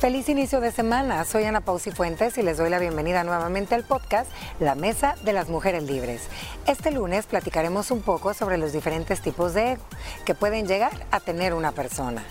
Feliz 0.00 0.30
inicio 0.30 0.62
de 0.62 0.72
semana. 0.72 1.26
Soy 1.26 1.44
Ana 1.44 1.60
Pausi 1.60 1.90
Fuentes 1.90 2.38
y 2.38 2.42
les 2.42 2.56
doy 2.56 2.70
la 2.70 2.78
bienvenida 2.78 3.22
nuevamente 3.22 3.74
al 3.74 3.84
podcast 3.84 4.30
La 4.58 4.74
Mesa 4.74 5.14
de 5.24 5.34
las 5.34 5.50
Mujeres 5.50 5.82
Libres. 5.82 6.22
Este 6.66 6.90
lunes 6.90 7.26
platicaremos 7.26 7.90
un 7.90 8.00
poco 8.00 8.32
sobre 8.32 8.56
los 8.56 8.72
diferentes 8.72 9.20
tipos 9.20 9.52
de 9.52 9.72
ego 9.72 9.82
que 10.24 10.34
pueden 10.34 10.66
llegar 10.66 10.92
a 11.10 11.20
tener 11.20 11.52
una 11.52 11.72
persona. 11.72 12.24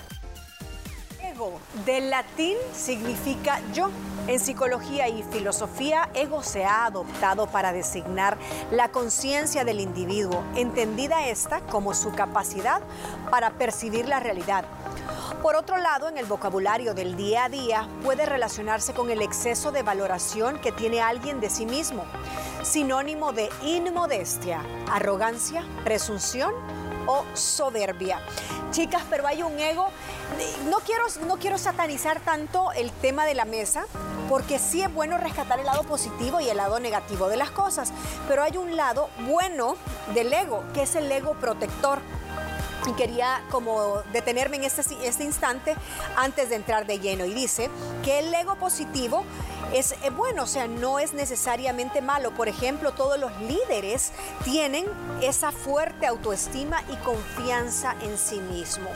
Ego, 1.24 1.60
del 1.86 2.10
latín 2.10 2.58
significa 2.74 3.62
yo. 3.72 3.92
En 4.26 4.40
psicología 4.40 5.08
y 5.08 5.22
filosofía, 5.22 6.10
ego 6.16 6.42
se 6.42 6.66
ha 6.66 6.86
adoptado 6.86 7.46
para 7.46 7.72
designar 7.72 8.36
la 8.72 8.90
conciencia 8.90 9.64
del 9.64 9.80
individuo, 9.80 10.44
entendida 10.56 11.28
esta 11.28 11.62
como 11.62 11.94
su 11.94 12.14
capacidad 12.14 12.82
para 13.30 13.52
percibir 13.52 14.08
la 14.08 14.20
realidad. 14.20 14.66
Por 15.42 15.56
otro 15.56 15.78
lado, 15.78 16.10
en 16.10 16.18
el 16.18 16.26
vocabulario 16.26 16.94
del 16.94 17.16
día 17.16 17.46
a 17.46 17.50
día 17.50 17.88
puede 18.04 18.26
relacionarse 18.26 18.94
con 18.94 19.10
el 19.10 19.22
exceso 19.22 19.72
de 19.72 19.84
valoración 19.84 20.60
que 20.60 20.74
tiene 20.74 21.00
alguien 21.00 21.40
de 21.40 21.50
sí 21.50 21.66
mismo, 21.66 22.04
sinónimo 22.62 23.32
de 23.32 23.50
inmodestia, 23.64 24.62
arrogancia, 24.92 25.64
presunción 25.86 26.54
o 27.08 27.24
soberbia. 27.36 28.20
Chicas, 28.72 29.04
pero 29.10 29.28
hay 29.28 29.42
un 29.42 29.58
ego. 29.58 29.88
No 30.70 30.80
quiero, 30.80 31.06
no 31.26 31.38
quiero 31.38 31.58
satanizar 31.58 32.20
tanto 32.20 32.74
el 32.74 32.92
tema 32.92 33.26
de 33.26 33.34
la 33.34 33.46
mesa, 33.46 33.86
porque 34.28 34.60
sí 34.60 34.82
es 34.82 34.94
bueno 34.94 35.18
rescatar 35.18 35.60
el 35.60 35.66
lado 35.66 35.84
positivo 35.84 36.42
y 36.42 36.50
el 36.50 36.58
lado 36.58 36.82
negativo 36.82 37.30
de 37.30 37.38
las 37.38 37.50
cosas, 37.50 37.94
pero 38.28 38.44
hay 38.44 38.58
un 38.58 38.76
lado 38.76 39.10
bueno 39.26 39.78
del 40.14 40.34
ego, 40.34 40.66
que 40.74 40.84
es 40.84 40.96
el 40.96 41.10
ego 41.10 41.34
protector 41.36 42.00
y 42.88 42.94
quería 42.94 43.44
como 43.50 44.02
detenerme 44.14 44.58
en 44.58 44.64
este, 44.64 44.82
este, 45.04 45.24
instante 45.24 45.76
antes 46.16 46.50
de 46.50 46.56
entrar 46.56 46.86
de 46.86 47.00
lleno. 47.00 47.26
Y 47.26 47.34
dice 47.34 47.70
que 48.04 48.20
el 48.20 48.34
ego 48.34 48.56
positivo 48.56 49.24
es 49.74 49.94
bueno, 50.16 50.44
o 50.44 50.48
sea, 50.48 50.68
no 50.68 51.00
es 51.00 51.14
necesariamente 51.14 52.02
malo. 52.02 52.32
Por 52.32 52.48
ejemplo, 52.48 52.92
todos 52.92 53.20
los 53.20 53.32
líderes 53.42 54.12
tienen 54.44 54.86
esa 55.22 55.52
fuerte 55.52 56.08
autoestima 56.08 56.82
y 56.92 56.96
confianza 56.98 57.96
en 58.02 58.18
sí 58.18 58.40
mismo. 58.40 58.90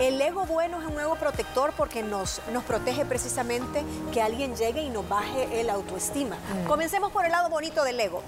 El 0.00 0.20
ego 0.20 0.44
bueno 0.44 0.80
es 0.80 0.86
un 0.86 1.00
ego 1.00 1.16
protector 1.16 1.72
porque 1.76 2.02
nos, 2.02 2.42
nos 2.52 2.64
protege 2.64 3.04
precisamente 3.06 3.84
que 4.12 4.20
alguien 4.20 4.56
llegue 4.56 4.82
y 4.82 4.90
nos 4.90 5.08
baje 5.08 5.60
el 5.60 5.70
autoestima. 5.70 6.36
Mm. 6.36 6.66
Comencemos 6.66 7.12
por 7.12 7.24
el 7.24 7.32
lado 7.32 7.48
bonito 7.48 7.82
del 7.84 7.98
ego. 8.00 8.22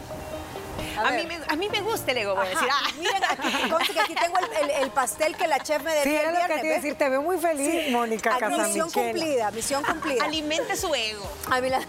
A, 1.05 1.11
mí, 1.13 1.27
me, 1.27 1.39
a 1.47 1.57
mí 1.57 1.69
me 1.69 1.81
gusta 1.81 2.13
el 2.13 2.19
ego, 2.19 2.35
voy 2.35 2.47
a 2.47 2.51
decir. 2.51 2.69
Ah. 2.71 2.89
Miren, 2.99 3.25
aquí, 3.25 3.93
que 3.93 4.01
aquí 4.01 4.15
tengo 4.15 4.39
el, 4.81 4.91
pastel 4.91 5.37
que 5.37 5.47
la 5.47 5.61
chef 5.61 5.83
me 5.83 5.93
dio 5.93 6.03
sí, 6.03 6.19
lo 6.49 6.55
que 6.55 6.69
decir, 6.69 6.95
te 6.97 7.09
veo 7.09 7.23
muy 7.23 7.39
feliz, 7.39 7.91
Mónica 7.91 8.39
Misión 8.49 8.91
cumplida, 8.91 9.51
misión 9.51 9.85
cumplida. 9.85 10.25
Alimente 10.25 10.77
su 10.77 10.95
ego. 10.95 11.29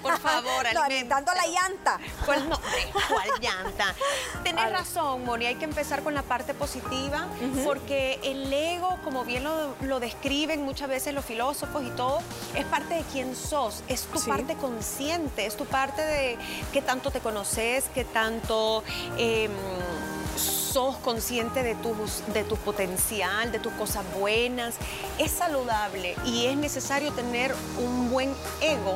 Por 0.02 0.19
favor, 0.19 0.65
no, 0.73 0.83
alimentando 0.83 1.31
la 1.33 1.47
llanta. 1.47 1.99
Pues 2.25 2.43
no, 2.45 2.59
¿cuál 3.09 3.30
llanta? 3.41 3.95
Tenés 4.43 4.71
razón, 4.71 5.25
Moni, 5.25 5.45
hay 5.45 5.55
que 5.55 5.65
empezar 5.65 6.03
con 6.03 6.13
la 6.13 6.23
parte 6.23 6.53
positiva, 6.53 7.27
porque 7.63 8.19
el 8.23 8.52
ego, 8.52 8.97
como 9.03 9.25
bien 9.25 9.43
lo, 9.43 9.75
lo, 9.81 9.99
describen 9.99 10.63
muchas 10.63 10.89
veces 10.89 11.13
los 11.13 11.25
filósofos 11.25 11.83
y 11.83 11.89
todo, 11.91 12.21
es 12.55 12.65
parte 12.65 12.95
de 12.95 13.03
quién 13.11 13.35
sos, 13.35 13.83
es 13.87 14.03
tu 14.03 14.21
parte 14.21 14.55
consciente, 14.55 15.45
es 15.45 15.55
tu 15.55 15.65
parte 15.65 16.02
de 16.02 16.37
qué 16.71 16.81
tanto 16.81 17.11
te 17.11 17.19
conoces, 17.19 17.85
qué 17.93 18.05
tanto 18.05 18.83
Em, 19.17 19.52
sos 20.39 20.95
consciente 20.97 21.64
de 21.64 21.75
tu, 21.75 21.95
de 22.33 22.44
tu 22.44 22.55
potencial, 22.58 23.52
de 23.52 23.59
tus 23.59 23.73
cosas 23.73 24.03
buenas. 24.17 24.75
Es 25.17 25.31
saludable 25.31 26.16
y 26.25 26.45
es 26.45 26.58
necesario 26.58 27.11
tener 27.11 27.53
un 27.80 28.09
buen 28.09 28.33
ego 28.61 28.95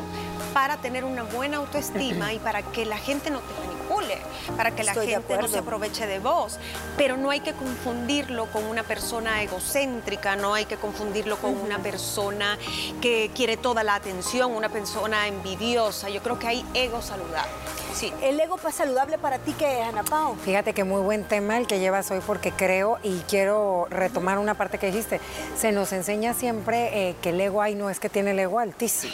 para 0.53 0.77
tener 0.77 1.03
una 1.03 1.23
buena 1.23 1.57
autoestima 1.57 2.31
y 2.33 2.39
para 2.39 2.61
que 2.61 2.85
la 2.85 2.97
gente 2.97 3.31
no 3.31 3.39
te 3.39 3.53
manipule, 3.67 4.17
para 4.55 4.75
que 4.75 4.83
la 4.83 4.93
gente 4.93 5.37
no 5.37 5.47
se 5.47 5.57
aproveche 5.57 6.05
de 6.05 6.19
vos. 6.19 6.59
Pero 6.95 7.17
no 7.17 7.31
hay 7.31 7.39
que 7.39 7.53
confundirlo 7.53 8.45
con 8.51 8.63
una 8.65 8.83
persona 8.83 9.41
egocéntrica, 9.41 10.35
no 10.35 10.53
hay 10.53 10.65
que 10.65 10.77
confundirlo 10.77 11.37
con 11.37 11.57
una 11.57 11.79
persona 11.79 12.59
que 13.01 13.31
quiere 13.33 13.57
toda 13.57 13.83
la 13.83 13.95
atención, 13.95 14.51
una 14.51 14.69
persona 14.69 15.27
envidiosa. 15.27 16.09
Yo 16.09 16.21
creo 16.21 16.37
que 16.37 16.47
hay 16.47 16.65
ego 16.75 17.01
saludable. 17.01 17.51
Sí. 17.93 18.11
¿El 18.21 18.39
ego 18.39 18.57
es 18.67 18.75
saludable 18.75 19.17
para 19.19 19.37
ti 19.37 19.53
qué 19.53 19.81
es, 19.81 19.87
Ana 19.87 20.03
Pau? 20.03 20.35
Fíjate 20.35 20.73
que 20.73 20.83
muy 20.83 21.01
buen 21.01 21.23
tema 21.23 21.57
el 21.57 21.67
que 21.67 21.79
llevas 21.79 22.09
hoy 22.09 22.21
porque 22.25 22.51
creo 22.51 22.97
y 23.03 23.19
quiero 23.29 23.87
retomar 23.89 24.39
una 24.39 24.55
parte 24.55 24.79
que 24.79 24.87
dijiste. 24.87 25.19
Se 25.55 25.71
nos 25.71 25.93
enseña 25.93 26.33
siempre 26.33 27.09
eh, 27.09 27.15
que 27.21 27.29
el 27.29 27.39
ego 27.39 27.61
ahí 27.61 27.75
no 27.75 27.91
es 27.91 27.99
que 27.99 28.09
tiene 28.09 28.31
el 28.31 28.39
ego 28.39 28.59
altísimo. 28.59 29.13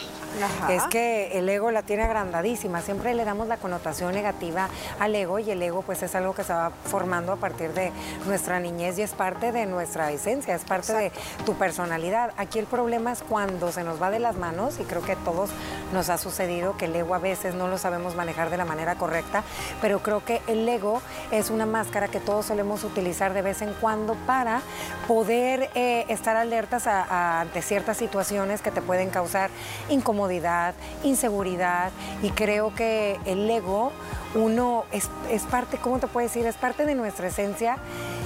Es 0.70 0.84
que 0.84 1.38
el 1.38 1.48
ego 1.48 1.70
la 1.70 1.82
tiene 1.82 2.04
agrandadísima. 2.04 2.80
Siempre 2.80 3.14
le 3.14 3.24
damos 3.24 3.48
la 3.48 3.58
connotación 3.58 4.14
negativa 4.14 4.68
al 4.98 5.14
ego 5.14 5.38
y 5.38 5.50
el 5.50 5.62
ego 5.62 5.82
pues 5.82 6.02
es 6.02 6.14
algo 6.14 6.34
que 6.34 6.44
se 6.44 6.52
va 6.52 6.70
formando 6.84 7.32
a 7.32 7.36
partir 7.36 7.74
de 7.74 7.92
nuestra 8.26 8.60
niñez 8.60 8.98
y 8.98 9.02
es 9.02 9.10
parte 9.10 9.52
de 9.52 9.66
nuestra 9.66 10.10
esencia, 10.10 10.54
es 10.54 10.64
parte 10.64 10.94
de 10.94 11.12
tu 11.44 11.54
personalidad. 11.54 12.32
Aquí 12.38 12.58
el 12.58 12.66
problema 12.66 13.12
es 13.12 13.22
cuando 13.22 13.72
se 13.72 13.84
nos 13.84 14.00
va 14.00 14.10
de 14.10 14.20
las 14.20 14.36
manos 14.36 14.78
y 14.80 14.84
creo 14.84 15.02
que 15.02 15.12
a 15.12 15.16
todos 15.16 15.50
nos 15.92 16.08
ha 16.08 16.16
sucedido 16.16 16.76
que 16.76 16.86
el 16.86 16.96
ego 16.96 17.14
a 17.14 17.18
veces 17.18 17.54
no 17.54 17.68
lo 17.68 17.76
sabemos 17.76 18.14
manejar 18.14 18.48
de 18.50 18.56
la 18.56 18.64
manera 18.64 18.69
correcta, 18.96 19.42
pero 19.80 20.00
creo 20.02 20.24
que 20.24 20.40
el 20.46 20.68
ego 20.68 21.02
es 21.30 21.50
una 21.50 21.66
máscara 21.66 22.08
que 22.08 22.20
todos 22.20 22.46
solemos 22.46 22.84
utilizar 22.84 23.34
de 23.34 23.42
vez 23.42 23.62
en 23.62 23.72
cuando 23.74 24.14
para 24.26 24.62
poder 25.06 25.70
eh, 25.74 26.06
estar 26.08 26.36
alertas 26.36 26.86
ante 26.86 27.62
ciertas 27.62 27.96
situaciones 27.96 28.62
que 28.62 28.70
te 28.70 28.80
pueden 28.80 29.10
causar 29.10 29.50
incomodidad, 29.88 30.74
inseguridad 31.02 31.90
y 32.22 32.30
creo 32.30 32.74
que 32.74 33.18
el 33.24 33.48
ego 33.50 33.92
uno 34.34 34.84
es, 34.92 35.08
parte, 35.50 35.78
¿cómo 35.78 35.98
te 35.98 36.06
puedo 36.06 36.26
decir? 36.26 36.46
Es 36.46 36.56
parte 36.56 36.86
de 36.86 36.94
nuestra 36.94 37.28
esencia 37.28 37.78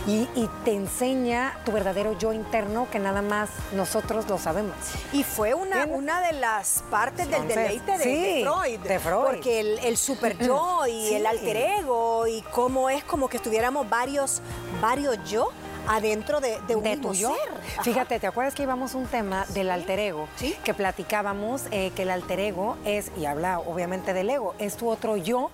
y, 0.07 0.29
te 0.65 0.75
enseña 0.75 1.59
tu 1.65 1.73
verdadero 1.73 2.17
yo 2.19 2.33
interno 2.33 2.89
que 2.91 2.99
nada 2.99 3.23
más 3.23 3.49
nosotros 3.73 4.29
lo 4.29 4.39
sabemos. 4.39 4.77
Y 5.13 5.25
fue 5.25 5.55
una, 5.55 5.87
una 5.87 6.21
de 6.21 6.33
las 6.35 6.85
partes 6.91 7.29
del 7.29 7.49
deleite 7.49 7.99
de, 7.99 8.43
Freud, 8.43 8.81
de, 8.81 8.99
Freud, 8.99 9.25
Porque 9.25 9.61
el, 9.61 9.97
super 9.97 10.34
yo 10.41 10.87
y 10.87 11.15
el 11.15 11.27
alter 11.27 11.57
ego 11.57 12.27
y 12.27 12.43
cómo 12.53 12.91
es 12.91 13.05
como 13.05 13.29
que 13.29 13.37
estuviéramos 13.37 13.89
varios, 13.89 14.41
varios 14.81 15.19
yo 15.31 15.51
adentro 15.89 16.41
de, 16.41 16.61
de 16.67 16.77
un 16.77 16.85
de 16.85 17.15
Ser. 17.15 17.83
Fíjate, 17.83 18.19
¿te 18.19 18.27
acuerdas 18.27 18.55
que 18.55 18.63
íbamos 18.63 18.95
un 18.95 19.07
tema 19.07 19.47
del 19.51 19.71
alter 19.71 19.99
ego? 19.99 20.29
¿Sí? 20.37 20.55
Que 20.65 20.75
platicábamos 20.75 21.63
eh, 21.71 21.93
que 21.95 22.03
el 22.03 22.11
alter 22.11 22.41
ego 22.41 22.77
es, 22.85 23.11
y 23.17 23.27
habla 23.27 23.59
obviamente 23.59 24.13
del 24.13 24.31
ego, 24.31 24.55
es 24.59 24.77
tu 24.77 24.89
otro 24.89 25.17
yo, 25.17 25.51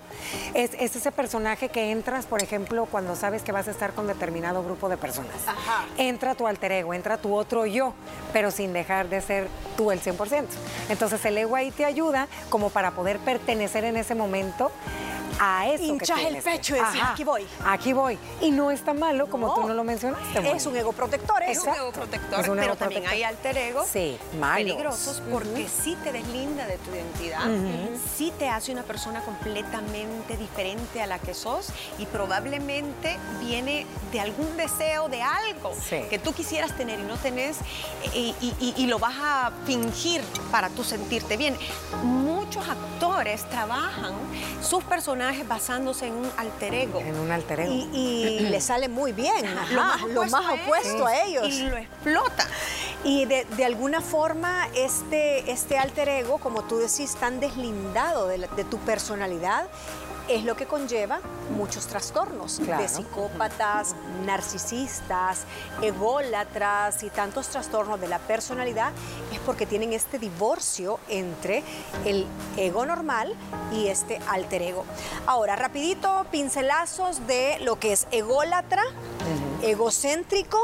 es, 0.53 0.73
ese 0.73 1.11
personaje 1.11 1.69
que 1.69 1.91
entras, 1.91 2.25
por 2.25 2.41
ejemplo, 2.41 2.85
cuando 2.85 3.15
sabes 3.15 3.43
que 3.43 3.51
vas 3.51 3.67
a 3.67 3.71
estar 3.71 3.93
con 3.93 4.07
determinado 4.07 4.63
grupo 4.63 4.89
de 4.89 4.97
personas. 4.97 5.35
Ajá. 5.47 5.85
Entra 5.97 6.35
tu 6.35 6.47
alter 6.47 6.71
ego, 6.71 6.93
entra 6.93 7.17
tu 7.17 7.35
otro 7.35 7.65
yo, 7.65 7.93
pero 8.33 8.51
sin 8.51 8.73
dejar 8.73 9.09
de 9.09 9.21
ser 9.21 9.47
tú 9.77 9.91
el 9.91 10.01
100%. 10.01 10.45
Entonces 10.89 11.23
el 11.25 11.37
ego 11.37 11.55
ahí 11.55 11.71
te 11.71 11.85
ayuda 11.85 12.27
como 12.49 12.69
para 12.69 12.91
poder 12.91 13.19
pertenecer 13.19 13.83
en 13.83 13.97
ese 13.97 14.15
momento 14.15 14.71
a 15.43 15.67
eso 15.67 15.83
Hinchas 15.83 16.19
el 16.19 16.37
pecho 16.37 16.75
y 16.75 16.79
decís, 16.79 17.01
aquí 17.03 17.23
voy. 17.23 17.47
Aquí 17.65 17.93
voy. 17.93 18.17
Y 18.41 18.51
no 18.51 18.69
está 18.69 18.93
malo, 18.93 19.27
como 19.27 19.55
tú 19.55 19.63
no 19.67 19.73
lo 19.73 19.83
mencionaste. 19.83 20.51
Es 20.51 20.67
un 20.67 20.77
ego 20.77 20.93
protector. 20.93 21.41
Es 21.41 21.59
un 21.63 21.69
ego 21.69 21.91
protector, 21.91 22.55
pero 22.55 22.75
también 22.75 23.07
hay 23.07 23.23
alter 23.23 23.57
ego 23.57 23.83
sí, 23.91 24.17
peligrosos 24.55 25.21
porque 25.31 25.67
sí 25.67 25.97
te 26.03 26.11
deslinda 26.11 26.67
de 26.67 26.77
tu 26.77 26.91
identidad, 26.91 27.47
sí 28.15 28.31
te 28.37 28.49
hace 28.49 28.71
una 28.71 28.83
persona 28.83 29.21
completamente 29.21 30.37
diferente 30.37 31.01
a 31.01 31.07
la 31.07 31.17
que 31.17 31.33
sos 31.33 31.69
y 31.97 32.05
probablemente 32.05 33.17
viene 33.39 33.87
de 34.11 34.19
algún 34.19 34.55
deseo 34.57 35.09
de 35.09 35.23
algo 35.23 35.71
que 36.09 36.19
tú 36.19 36.33
quisieras 36.33 36.77
tener 36.77 36.99
y 36.99 37.03
no 37.03 37.17
tenés 37.17 37.57
y, 38.13 38.35
y 38.59 38.85
lo 38.85 38.99
vas 38.99 39.15
a 39.19 39.51
fingir 39.65 40.21
para 40.51 40.69
tú 40.69 40.83
sentirte 40.83 41.35
bien. 41.37 41.57
Muchos 42.03 42.67
actores 42.69 43.49
trabajan 43.49 44.13
sus 44.61 44.83
personajes 44.83 45.30
basándose 45.47 46.07
en 46.07 46.13
un 46.13 46.29
alter 46.37 46.73
ego. 46.73 46.99
En 46.99 47.19
un 47.19 47.31
alter 47.31 47.61
ego. 47.61 47.73
Y, 47.73 48.39
le 48.49 48.61
sale 48.61 48.87
muy 48.89 49.11
bien, 49.11 49.45
lo 49.71 50.25
más, 50.25 50.45
opuesto, 50.51 51.05
a, 51.05 51.23
ellos. 51.23 51.47
Y 51.47 51.63
lo 51.63 51.77
explota. 51.77 52.47
Y 53.03 53.25
de, 53.25 53.65
alguna 53.65 54.01
forma 54.01 54.67
este, 54.75 55.51
este 55.51 55.77
alter 55.77 56.09
ego, 56.09 56.37
como 56.37 56.63
tú 56.63 56.77
decís, 56.77 57.15
tan 57.15 57.39
deslindado 57.39 58.27
de, 58.27 58.47
de 58.55 58.63
tu 58.63 58.77
personalidad, 58.79 59.67
es 60.35 60.45
lo 60.45 60.55
que 60.55 60.65
conlleva 60.65 61.19
muchos 61.55 61.87
trastornos 61.87 62.59
de 62.59 62.87
psicópatas, 62.87 63.95
narcisistas, 64.25 65.43
ególatras 65.81 67.03
y 67.03 67.09
tantos 67.09 67.49
trastornos 67.49 67.99
de 67.99 68.07
la 68.07 68.19
personalidad, 68.19 68.91
es 69.33 69.39
porque 69.39 69.65
tienen 69.65 69.93
este 69.93 70.19
divorcio 70.19 70.99
entre 71.09 71.63
el 72.05 72.25
ego 72.55 72.85
normal 72.85 73.35
y 73.73 73.87
este 73.87 74.19
alter 74.29 74.61
ego. 74.61 74.85
Ahora, 75.25 75.55
rapidito, 75.55 76.25
pincelazos 76.31 77.27
de 77.27 77.59
lo 77.61 77.79
que 77.79 77.91
es 77.91 78.07
ególatra, 78.11 78.83
egocéntrico 79.61 80.59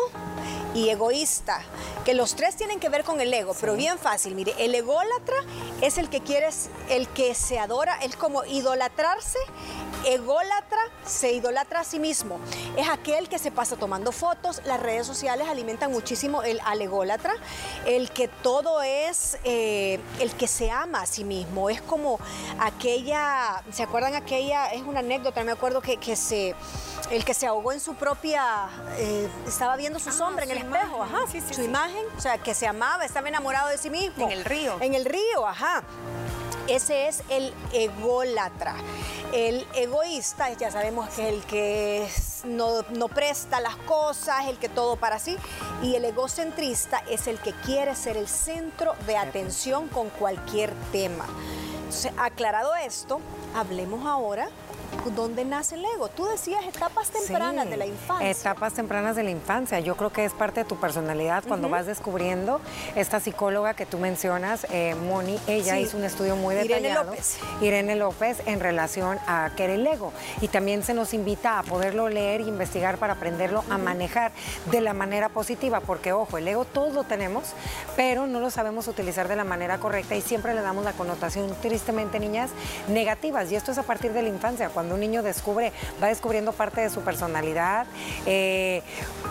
y 0.73 0.89
egoísta, 0.89 1.61
que 2.05 2.13
los 2.13 2.35
tres 2.35 2.55
tienen 2.55 2.79
que 2.79 2.89
ver 2.89 3.03
con 3.03 3.19
el 3.21 3.33
ego, 3.33 3.55
pero 3.59 3.75
bien 3.75 3.97
fácil. 3.97 4.35
Mire, 4.35 4.53
el 4.59 4.75
ególatra 4.75 5.35
es 5.81 5.97
el 5.97 6.09
que 6.09 6.21
quiere, 6.21 6.49
el 6.89 7.07
que 7.09 7.33
se 7.35 7.59
adora, 7.59 7.97
es 7.97 8.15
como 8.15 8.45
idolatrarse. 8.45 9.39
Ególatra 10.07 10.79
se 11.05 11.33
idolatra 11.33 11.81
a 11.81 11.83
sí 11.83 11.99
mismo. 11.99 12.39
Es 12.77 12.87
aquel 12.87 13.27
que 13.27 13.39
se 13.39 13.51
pasa 13.51 13.75
tomando 13.75 14.13
fotos. 14.13 14.61
Las 14.63 14.79
redes 14.79 15.05
sociales 15.05 15.49
alimentan 15.49 15.91
muchísimo 15.91 16.43
el, 16.43 16.61
al 16.63 16.81
ególatra. 16.81 17.33
El 17.85 18.09
que 18.11 18.29
todo 18.29 18.81
es, 18.81 19.37
eh, 19.43 19.99
el 20.21 20.31
que 20.35 20.47
se 20.47 20.71
ama 20.71 21.01
a 21.01 21.05
sí 21.05 21.25
mismo. 21.25 21.69
Es 21.69 21.81
como 21.81 22.19
aquella, 22.57 23.61
¿se 23.71 23.83
acuerdan 23.83 24.15
aquella? 24.15 24.67
Es 24.67 24.83
una 24.83 24.99
anécdota, 24.99 25.43
me 25.43 25.51
acuerdo 25.51 25.81
que, 25.81 25.97
que 25.97 26.15
se, 26.15 26.55
el 27.11 27.25
que 27.25 27.33
se 27.33 27.45
ahogó 27.45 27.73
en 27.73 27.81
su 27.81 27.95
propia, 27.95 28.69
eh, 28.97 29.27
estaba 29.45 29.75
viendo 29.75 29.99
su 29.99 30.09
ah, 30.09 30.13
sombra 30.13 30.45
en 30.45 30.51
el 30.51 30.59
espejo, 30.59 31.03
ajá, 31.03 31.19
su 31.51 31.63
imagen, 31.63 32.05
o 32.17 32.21
sea, 32.21 32.37
que 32.37 32.53
se 32.53 32.65
amaba, 32.65 33.03
estaba 33.03 33.27
enamorado 33.27 33.67
de 33.67 33.77
sí 33.77 33.89
mismo. 33.89 34.25
En 34.25 34.31
el 34.31 34.45
río. 34.45 34.77
En 34.79 34.93
el 34.93 35.03
río, 35.03 35.45
ajá. 35.45 35.83
Ese 36.67 37.07
es 37.07 37.23
el 37.29 37.53
ególatra. 37.71 38.75
El 39.33 39.65
egoísta, 39.73 40.51
ya 40.53 40.69
sabemos 40.69 41.09
que 41.09 41.29
es 41.29 41.33
el 41.33 41.43
que 41.45 42.09
no, 42.45 42.81
no, 42.93 43.07
presta 43.07 43.61
las 43.61 43.77
cosas, 43.77 44.47
el 44.47 44.57
que 44.57 44.67
todo 44.67 44.97
para 44.97 45.17
sí. 45.17 45.37
Y 45.81 45.95
el 45.95 46.03
egocentrista 46.03 47.01
es 47.09 47.27
el 47.27 47.39
que 47.39 47.53
quiere 47.53 47.95
ser 47.95 48.17
el 48.17 48.27
centro 48.27 48.95
de 49.05 49.15
atención 49.15 49.87
con 49.87 50.09
cualquier 50.09 50.73
tema. 50.91 51.25
Aclarado 52.17 52.75
esto, 52.75 53.21
hablemos 53.55 54.05
ahora 54.05 54.49
¿Dónde 55.15 55.45
nace 55.45 55.75
el 55.75 55.85
ego? 55.85 56.09
Tú 56.09 56.25
decías 56.25 56.65
etapas 56.65 57.09
tempranas 57.09 57.69
de 57.69 57.77
la 57.77 57.85
infancia. 57.85 58.29
Etapas 58.29 58.73
tempranas 58.73 59.15
de 59.15 59.23
la 59.23 59.31
infancia. 59.31 59.79
Yo 59.79 59.95
creo 59.95 60.11
que 60.11 60.25
es 60.25 60.33
parte 60.33 60.61
de 60.61 60.65
tu 60.65 60.75
personalidad 60.77 61.43
cuando 61.47 61.69
vas 61.69 61.85
descubriendo 61.85 62.59
esta 62.95 63.19
psicóloga 63.19 63.73
que 63.73 63.85
tú 63.85 63.97
mencionas, 63.97 64.67
eh, 64.69 64.95
Moni. 64.95 65.39
Ella 65.47 65.79
hizo 65.79 65.97
un 65.97 66.03
estudio 66.03 66.35
muy 66.35 66.55
detallado. 66.55 66.79
Irene 66.79 67.05
López. 67.05 67.37
Irene 67.61 67.95
López 67.95 68.41
en 68.45 68.59
relación 68.59 69.17
a 69.27 69.51
qué 69.55 69.65
era 69.65 69.73
el 69.73 69.87
ego. 69.87 70.11
Y 70.41 70.49
también 70.49 70.83
se 70.83 70.93
nos 70.93 71.13
invita 71.13 71.59
a 71.59 71.63
poderlo 71.63 72.09
leer 72.09 72.41
e 72.41 72.45
investigar 72.45 72.97
para 72.97 73.13
aprenderlo 73.13 73.63
a 73.69 73.77
manejar 73.77 74.31
de 74.71 74.81
la 74.81 74.93
manera 74.93 75.29
positiva. 75.29 75.79
Porque, 75.79 76.11
ojo, 76.11 76.37
el 76.37 76.47
ego 76.47 76.65
todos 76.65 76.93
lo 76.93 77.03
tenemos, 77.03 77.53
pero 77.95 78.27
no 78.27 78.39
lo 78.39 78.49
sabemos 78.49 78.87
utilizar 78.87 79.27
de 79.27 79.35
la 79.35 79.43
manera 79.43 79.77
correcta 79.77 80.15
y 80.15 80.21
siempre 80.21 80.53
le 80.53 80.61
damos 80.61 80.83
la 80.83 80.93
connotación, 80.93 81.55
tristemente, 81.61 82.19
niñas, 82.19 82.51
negativas. 82.89 83.51
Y 83.51 83.55
esto 83.55 83.71
es 83.71 83.77
a 83.77 83.83
partir 83.83 84.11
de 84.13 84.21
la 84.21 84.29
infancia 84.29 84.69
cuando 84.69 84.96
un 84.97 85.01
niño 85.01 85.23
descubre, 85.23 85.71
va 86.01 86.07
descubriendo 86.07 86.51
parte 86.51 86.81
de 86.81 86.89
su 86.89 87.01
personalidad, 87.01 87.85
eh, 88.25 88.81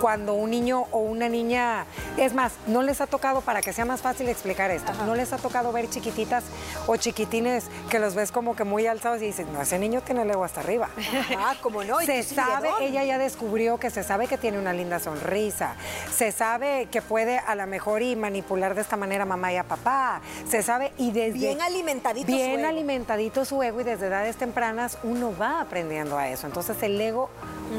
cuando 0.00 0.34
un 0.34 0.50
niño 0.50 0.86
o 0.92 1.00
una 1.00 1.28
niña, 1.28 1.86
es 2.16 2.34
más, 2.34 2.52
no 2.66 2.82
les 2.82 3.00
ha 3.00 3.06
tocado, 3.06 3.40
para 3.40 3.62
que 3.62 3.72
sea 3.72 3.84
más 3.84 4.00
fácil 4.00 4.28
explicar 4.28 4.70
esto, 4.70 4.92
no 5.04 5.14
les 5.14 5.32
ha 5.32 5.38
tocado 5.38 5.72
ver 5.72 5.90
chiquititas 5.90 6.44
o 6.86 6.96
chiquitines 6.96 7.64
que 7.90 7.98
los 7.98 8.14
ves 8.14 8.30
como 8.30 8.54
que 8.54 8.64
muy 8.64 8.86
alzados 8.86 9.20
y 9.22 9.26
dices, 9.26 9.46
no, 9.48 9.60
ese 9.60 9.78
niño 9.78 10.00
tiene 10.02 10.22
el 10.22 10.30
ego 10.30 10.44
hasta 10.44 10.60
arriba. 10.60 10.88
Ah, 11.38 11.54
como 11.60 11.84
no. 11.84 12.00
se 12.00 12.22
sabe, 12.22 12.70
ella 12.80 13.04
ya 13.04 13.18
descubrió 13.18 13.78
que 13.78 13.90
se 13.90 14.02
sabe 14.02 14.26
que 14.26 14.38
tiene 14.38 14.58
una 14.58 14.72
linda 14.72 14.98
sonrisa, 14.98 15.74
se 16.14 16.32
sabe 16.32 16.88
que 16.90 17.02
puede 17.02 17.38
a 17.38 17.54
lo 17.54 17.66
mejor 17.66 18.02
y 18.02 18.16
manipular 18.16 18.74
de 18.74 18.80
esta 18.80 18.96
manera 18.96 19.24
a 19.24 19.26
mamá 19.26 19.52
y 19.52 19.56
a 19.56 19.64
papá, 19.64 20.20
se 20.48 20.62
sabe 20.62 20.92
y 20.98 21.10
desde... 21.12 21.38
Bien 21.38 21.60
alimentadito 21.60 22.26
bien 22.26 22.54
su 22.54 22.58
ego. 22.60 22.68
alimentadito 22.68 23.44
su 23.44 23.62
ego 23.62 23.80
y 23.80 23.84
desde 23.84 24.06
edades 24.06 24.36
tempranas 24.36 24.98
uno 25.02 25.34
va 25.36 25.45
aprendiendo 25.54 26.18
a 26.18 26.28
eso. 26.28 26.46
Entonces 26.46 26.80
el 26.82 27.00
ego 27.00 27.30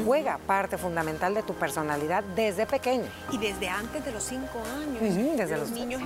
juega 0.04 0.38
parte 0.38 0.78
fundamental 0.78 1.34
de 1.34 1.42
tu 1.42 1.54
personalidad 1.54 2.22
desde 2.36 2.66
pequeño. 2.66 3.06
Y 3.30 3.38
desde 3.38 3.68
antes 3.68 4.04
de 4.04 4.12
los 4.12 4.22
cinco 4.22 4.60
años. 4.76 5.00
desde 5.36 5.56
los, 5.56 5.70
niños 5.70 6.02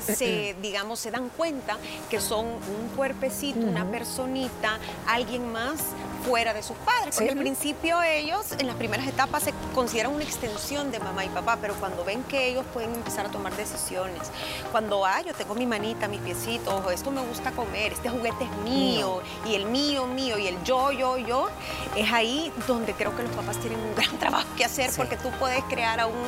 se, 0.00 0.56
digamos, 0.62 0.98
se 0.98 1.10
dan 1.10 1.28
cuenta 1.30 1.76
que 2.08 2.20
son 2.20 2.46
un 2.46 2.88
cuerpecito, 2.96 3.60
una 3.60 3.84
personita, 3.84 4.78
alguien 5.06 5.50
más 5.52 5.80
fuera 6.20 6.52
de 6.52 6.62
sus 6.62 6.76
padres. 6.78 7.16
Porque 7.16 7.30
al 7.30 7.38
principio 7.38 8.02
ellos, 8.02 8.52
en 8.58 8.66
las 8.66 8.76
primeras 8.76 9.06
etapas, 9.06 9.42
se 9.42 9.54
consideran 9.74 10.12
una 10.12 10.24
extensión 10.24 10.90
de 10.90 10.98
mamá 10.98 11.24
y 11.24 11.28
papá, 11.28 11.58
pero 11.60 11.74
cuando 11.74 12.04
ven 12.04 12.22
que 12.24 12.48
ellos 12.48 12.64
pueden 12.72 12.94
empezar 12.94 13.26
a 13.26 13.30
tomar 13.30 13.56
decisiones, 13.56 14.30
cuando, 14.70 15.04
ah, 15.04 15.20
yo 15.22 15.34
tengo 15.34 15.54
mi 15.54 15.66
manita, 15.66 16.08
mis 16.08 16.20
piecitos, 16.20 16.92
esto 16.92 17.10
me 17.10 17.22
gusta 17.22 17.52
comer, 17.52 17.92
este 17.92 18.08
juguete 18.08 18.44
es 18.44 18.70
mío, 18.70 19.22
y 19.46 19.54
el 19.54 19.66
mío, 19.66 20.06
mío, 20.06 20.38
y 20.38 20.46
el 20.46 20.62
yo, 20.62 20.92
yo, 20.92 21.16
yo, 21.16 21.48
es 21.96 22.12
ahí 22.12 22.52
donde 22.66 22.92
creo 22.92 23.16
que 23.16 23.22
los 23.22 23.32
papás 23.32 23.58
tienen 23.58 23.80
un 23.80 23.94
gran 23.96 24.18
trabajo 24.18 24.48
que 24.56 24.64
hacer, 24.64 24.90
porque 24.96 25.16
tú 25.16 25.30
puedes 25.38 25.62
crear 25.64 26.00
a 26.00 26.06
un 26.06 26.20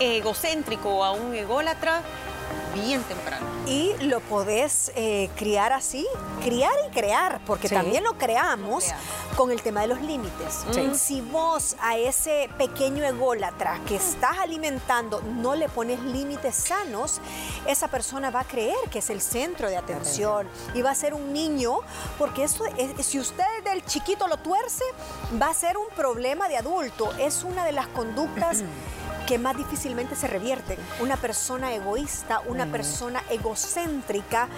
egocéntrico 0.00 0.88
o 0.90 1.04
a 1.04 1.12
un 1.12 1.34
ególatra 1.34 2.02
bien 2.74 3.02
temprano. 3.02 3.46
Y 3.66 3.92
lo 4.00 4.20
podés 4.20 4.92
eh, 4.94 5.28
criar 5.36 5.72
así, 5.72 6.06
criar 6.42 6.72
y 6.88 6.90
crear, 6.90 7.40
porque 7.44 7.68
también 7.68 8.02
lo 8.02 8.16
creamos 8.16 8.86
con 9.36 9.50
el 9.50 9.60
tema 9.60 9.82
de 9.82 9.88
los 9.88 10.00
límites. 10.00 10.64
Si 10.94 11.20
vos 11.20 11.76
a 11.80 11.96
ese 11.96 12.48
pequeño 12.56 13.04
ególatra 13.04 13.78
que 13.86 13.96
estás 13.96 14.38
alimentando 14.38 15.20
no 15.20 15.54
le 15.54 15.68
pones 15.68 16.00
límites 16.00 16.54
sanos, 16.54 17.20
esa 17.66 17.88
persona 17.88 18.30
va 18.30 18.40
a 18.40 18.44
creer 18.44 18.76
que 18.90 19.00
es 19.00 19.10
el 19.10 19.20
centro 19.20 19.68
de 19.68 19.76
atención 19.76 20.48
y 20.74 20.82
va 20.82 20.90
a 20.90 20.94
ser 20.94 21.14
un 21.14 21.32
niño, 21.32 21.80
porque 22.18 22.44
eso, 22.44 22.64
si 23.00 23.20
usted 23.20 23.44
del 23.64 23.84
chiquito 23.84 24.28
lo 24.28 24.38
tuerce, 24.38 24.84
va 25.40 25.50
a 25.50 25.54
ser 25.54 25.76
un 25.76 25.88
problema 25.94 26.48
de 26.48 26.56
adulto. 26.56 27.12
Es 27.18 27.44
una 27.44 27.64
de 27.64 27.72
las 27.72 27.86
conductas 27.88 28.64
que 29.28 29.36
más 29.36 29.58
difícilmente 29.58 30.16
se 30.16 30.26
revierten. 30.26 30.78
Una 31.00 31.18
persona 31.18 31.74
egoísta, 31.74 32.40
una 32.46 32.64
persona 32.64 33.22
egocéntrica, 33.28 34.48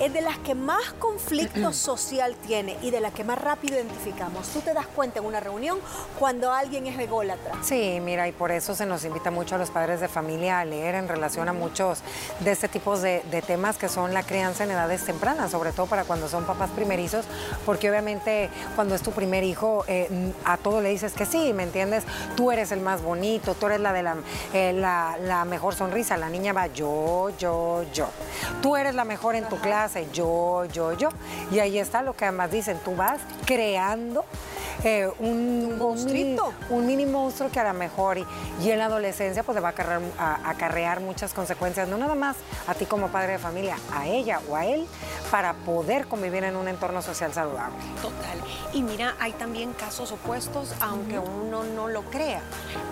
es 0.00 0.12
de 0.12 0.20
las 0.20 0.38
que 0.38 0.54
más 0.54 0.92
conflicto 1.00 1.72
social 1.72 2.36
tiene 2.46 2.76
y 2.80 2.92
de 2.92 3.00
las 3.00 3.12
que 3.12 3.24
más 3.24 3.38
rápido 3.40 3.74
identificamos. 3.74 4.46
Tú 4.50 4.60
te 4.60 4.72
das 4.72 4.86
cuenta 4.86 5.18
en 5.18 5.24
una 5.24 5.40
reunión 5.40 5.80
cuando 6.16 6.52
alguien 6.52 6.86
es 6.86 6.96
ególatra. 6.96 7.54
Sí, 7.62 7.98
mira, 8.00 8.28
y 8.28 8.32
por 8.32 8.52
eso 8.52 8.76
se 8.76 8.86
nos 8.86 9.04
invita 9.04 9.32
mucho 9.32 9.56
a 9.56 9.58
los 9.58 9.70
padres 9.70 10.00
de 10.00 10.06
familia 10.06 10.60
a 10.60 10.64
leer 10.64 10.94
en 10.94 11.08
relación 11.08 11.48
a 11.48 11.52
muchos 11.52 12.02
de 12.38 12.52
este 12.52 12.68
tipo 12.68 12.96
de, 13.00 13.24
temas 13.48 13.78
que 13.78 13.88
son 13.88 14.14
la 14.14 14.22
crianza 14.22 14.62
en 14.62 14.70
edades 14.70 15.04
tempranas, 15.04 15.50
sobre 15.50 15.72
todo 15.72 15.86
para 15.86 16.04
cuando 16.04 16.28
son 16.28 16.44
papás 16.44 16.70
primerizos, 16.70 17.24
porque 17.66 17.90
obviamente 17.90 18.48
cuando 18.76 18.94
es 18.94 19.02
tu 19.02 19.10
primer 19.10 19.42
hijo, 19.42 19.84
eh, 19.88 20.32
a 20.44 20.56
todo 20.56 20.80
le 20.80 20.90
dices 20.90 21.14
que 21.14 21.26
sí, 21.26 21.52
¿me 21.52 21.64
entiendes? 21.64 22.04
Tú 22.36 22.52
eres 22.52 22.70
el 22.70 22.80
más 22.80 23.02
bonito, 23.02 23.54
tú 23.54 23.66
eres 23.66 23.80
la 23.80 23.92
de 23.92 24.04
la 24.04 24.19
eh, 24.52 24.72
la, 24.72 25.44
mejor 25.44 25.74
sonrisa. 25.74 26.16
La 26.16 26.28
niña 26.28 26.52
va 26.52 26.66
yo, 26.68 27.30
yo, 27.38 27.84
yo. 27.92 28.08
Tú 28.62 28.76
eres 28.76 28.94
la 28.94 29.04
mejor 29.04 29.34
en 29.34 29.48
tu 29.48 29.56
clase, 29.58 30.06
yo, 30.12 30.64
yo, 30.66 30.92
yo. 30.92 31.08
Y 31.50 31.58
ahí 31.58 31.78
está 31.78 32.02
lo 32.02 32.14
que 32.14 32.24
además 32.24 32.50
dicen, 32.50 32.78
tú 32.84 32.94
vas 32.94 33.20
creando 33.46 34.24
eh, 34.84 35.10
un, 35.18 35.76
monstruito. 35.78 36.54
Un 36.70 36.86
mini, 36.86 37.04
monstruo 37.04 37.50
que 37.50 37.60
a 37.60 37.64
lo 37.64 37.78
mejor 37.78 38.18
y, 38.18 38.26
en 38.70 38.78
la 38.78 38.86
adolescencia 38.86 39.42
pues 39.42 39.54
le 39.54 39.60
va 39.60 39.74
a 40.18 40.50
acarrear, 40.50 41.00
muchas 41.00 41.34
consecuencias, 41.34 41.88
no 41.88 41.98
nada 41.98 42.14
más 42.14 42.36
a 42.66 42.74
ti 42.74 42.86
como 42.86 43.08
padre 43.08 43.32
de 43.32 43.38
familia, 43.38 43.76
a 43.92 44.06
ella 44.06 44.40
o 44.48 44.56
a 44.56 44.64
él, 44.66 44.86
para 45.30 45.52
poder 45.52 46.06
convivir 46.06 46.44
en 46.44 46.56
un 46.56 46.68
entorno 46.68 47.02
social 47.02 47.32
saludable. 47.32 47.76
Total. 48.00 48.38
Y 48.72 48.82
mira, 48.82 49.14
hay 49.18 49.32
también 49.32 49.72
casos 49.72 50.12
opuestos, 50.12 50.74
aunque 50.80 51.18
uno 51.18 51.64
no 51.64 51.88
lo 51.88 52.02
crea. 52.02 52.40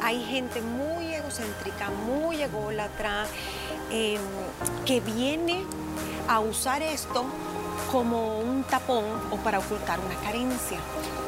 Hay 0.03 0.23
gente 0.25 0.61
muy 0.61 1.15
egocéntrica, 1.29 1.91
muy 1.91 2.43
ególatra, 2.43 3.27
em, 3.91 4.21
que 4.87 5.01
viene 5.01 5.63
a 6.27 6.41
usar 6.41 6.83
esto 6.83 7.25
como 7.91 8.39
un 8.39 8.65
tapón 8.65 9.05
o 9.31 9.37
para 9.37 9.59
ocultar 9.59 9.99
una 10.01 10.15
carencia, 10.17 10.79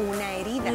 una 0.09 0.33
herida. 0.33 0.71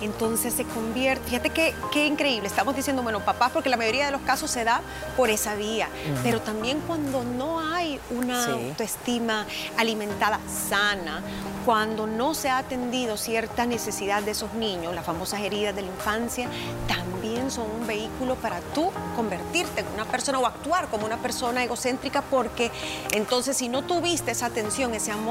Entonces 0.00 0.54
se 0.54 0.64
convierte, 0.64 1.28
fíjate 1.28 1.50
qué, 1.50 1.74
qué, 1.92 2.06
increíble, 2.06 2.48
estamos 2.48 2.76
diciendo, 2.76 3.02
bueno, 3.02 3.20
papás, 3.20 3.50
porque 3.52 3.68
la 3.68 3.76
mayoría 3.76 4.06
de 4.06 4.12
los 4.12 4.20
casos 4.22 4.50
se 4.50 4.64
da 4.64 4.80
por 5.16 5.30
esa 5.30 5.54
vía, 5.54 5.88
pero 6.22 6.40
también 6.40 6.80
cuando 6.86 7.24
no 7.24 7.60
hay 7.60 8.00
una 8.10 8.46
autoestima 8.46 9.46
alimentada 9.76 10.38
sana, 10.48 11.22
cuando 11.64 12.06
no 12.06 12.34
se 12.34 12.50
ha 12.50 12.58
atendido 12.58 13.16
cierta 13.16 13.64
necesidad 13.64 14.22
de 14.22 14.32
esos 14.32 14.52
niños, 14.54 14.94
las 14.94 15.04
famosas 15.04 15.40
heridas 15.40 15.74
de 15.74 15.82
la 15.82 15.88
infancia, 15.88 16.48
también 16.86 17.50
son 17.50 17.70
un 17.70 17.86
vehículo 17.86 18.34
para 18.36 18.60
tú 18.74 18.90
convertirte 19.16 19.80
en 19.80 19.86
una 19.94 20.04
persona 20.04 20.38
o 20.38 20.46
actuar 20.46 20.88
como 20.88 21.06
una 21.06 21.16
persona 21.18 21.64
egocéntrica, 21.64 22.22
porque 22.22 22.70
entonces 23.12 23.56
si 23.56 23.68
no 23.68 23.82
tuviste 23.82 24.30
esa 24.30 24.46
atención, 24.46 24.94
ese 24.94 25.10
amor, 25.10 25.23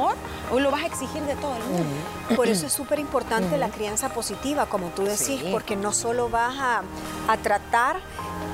hoy 0.51 0.61
lo 0.61 0.71
vas 0.71 0.83
a 0.83 0.85
exigir 0.85 1.23
de 1.23 1.35
todo 1.35 1.55
el 1.55 1.63
mundo. 1.63 1.83
Por 2.35 2.47
eso 2.47 2.65
es 2.65 2.73
súper 2.81 2.99
importante 2.99 3.57
la 3.57 3.69
crianza 3.69 4.09
positiva, 4.09 4.65
como 4.65 4.87
tú 4.89 5.03
decís, 5.03 5.41
porque 5.51 5.75
no 5.75 5.93
solo 5.93 6.29
vas 6.29 6.55
a, 6.57 6.81
a 7.27 7.37
tratar 7.37 7.97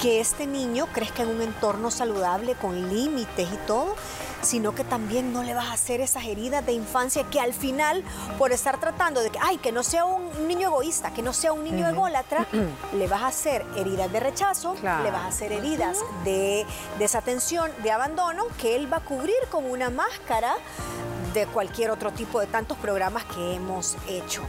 que 0.01 0.19
este 0.19 0.47
niño 0.47 0.87
crezca 0.93 1.23
en 1.23 1.29
un 1.29 1.41
entorno 1.41 1.91
saludable 1.91 2.55
con 2.55 2.89
límites 2.89 3.49
y 3.51 3.57
todo, 3.67 3.95
sino 4.41 4.73
que 4.73 4.83
también 4.83 5.33
no 5.33 5.43
le 5.43 5.53
vas 5.53 5.67
a 5.67 5.73
hacer 5.73 6.01
esas 6.01 6.23
heridas 6.25 6.65
de 6.65 6.71
infancia 6.71 7.23
que 7.29 7.39
al 7.39 7.53
final, 7.53 8.03
por 8.37 8.51
estar 8.51 8.79
tratando 8.79 9.21
de 9.21 9.29
que, 9.29 9.39
ay, 9.41 9.57
que 9.57 9.71
no 9.71 9.83
sea 9.83 10.05
un 10.05 10.47
niño 10.47 10.69
egoísta, 10.69 11.11
que 11.13 11.21
no 11.21 11.33
sea 11.33 11.51
un 11.51 11.63
niño 11.63 11.87
ególatra, 11.87 12.47
le 12.93 13.07
vas 13.07 13.23
a 13.23 13.27
hacer 13.27 13.65
heridas 13.75 14.11
de 14.11 14.19
rechazo, 14.19 14.75
le 14.75 15.11
vas 15.11 15.23
a 15.23 15.27
hacer 15.27 15.51
heridas 15.51 15.97
de 16.23 16.65
desatención, 16.97 17.69
de 17.83 17.91
abandono, 17.91 18.45
que 18.57 18.75
él 18.75 18.91
va 18.91 18.97
a 18.97 19.01
cubrir 19.01 19.35
con 19.51 19.65
una 19.65 19.89
máscara 19.89 20.55
de 21.33 21.45
cualquier 21.47 21.91
otro 21.91 22.11
tipo 22.11 22.39
de 22.39 22.47
tantos 22.47 22.77
programas 22.77 23.23
que 23.25 23.55
hemos 23.55 23.95
hecho. 24.07 24.41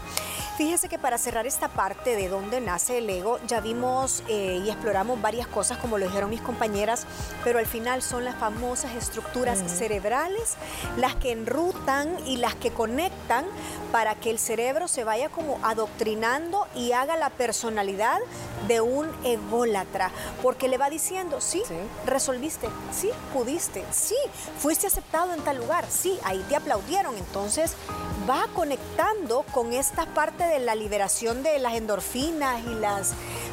Fíjese 0.60 0.90
que 0.90 0.98
para 0.98 1.16
cerrar 1.16 1.46
esta 1.46 1.68
parte 1.68 2.16
de 2.16 2.28
dónde 2.28 2.60
nace 2.60 2.98
el 2.98 3.08
ego, 3.08 3.38
ya 3.46 3.62
vimos 3.62 4.22
eh, 4.28 4.60
y 4.62 4.68
exploramos 4.68 5.18
varias 5.22 5.46
cosas, 5.46 5.78
como 5.78 5.96
lo 5.96 6.04
dijeron 6.04 6.28
mis 6.28 6.42
compañeras, 6.42 7.06
pero 7.42 7.58
al 7.58 7.64
final 7.64 8.02
son 8.02 8.26
las 8.26 8.36
famosas 8.36 8.94
estructuras 8.94 9.58
cerebrales 9.66 10.56
las 10.98 11.14
que 11.14 11.32
enrutan 11.32 12.14
y 12.26 12.36
las 12.36 12.54
que 12.56 12.72
conectan 12.72 13.46
para 13.90 14.16
que 14.16 14.28
el 14.28 14.38
cerebro 14.38 14.86
se 14.86 15.02
vaya 15.02 15.30
como 15.30 15.58
adoctrinando 15.62 16.68
y 16.74 16.92
haga 16.92 17.16
la 17.16 17.30
personalidad 17.30 18.18
de 18.68 18.82
un 18.82 19.08
ególatra, 19.24 20.10
porque 20.42 20.68
le 20.68 20.76
va 20.76 20.90
diciendo, 20.90 21.40
sí, 21.40 21.62
resolviste, 22.04 22.68
sí, 22.92 23.08
pudiste, 23.32 23.82
sí, 23.90 24.16
fuiste 24.58 24.86
aceptado 24.86 25.32
en 25.32 25.40
tal 25.40 25.56
lugar, 25.56 25.86
sí, 25.88 26.18
ahí 26.22 26.44
te 26.50 26.56
aplaudieron, 26.56 27.16
entonces 27.16 27.74
va 28.30 28.46
conectando 28.54 29.44
con 29.50 29.72
esta 29.72 30.06
parte 30.06 30.44
de 30.44 30.60
la 30.60 30.76
liberación 30.76 31.42
de 31.42 31.58
las 31.58 31.74
endorfinas 31.74 32.62
y 32.64 32.74
las 32.74 33.12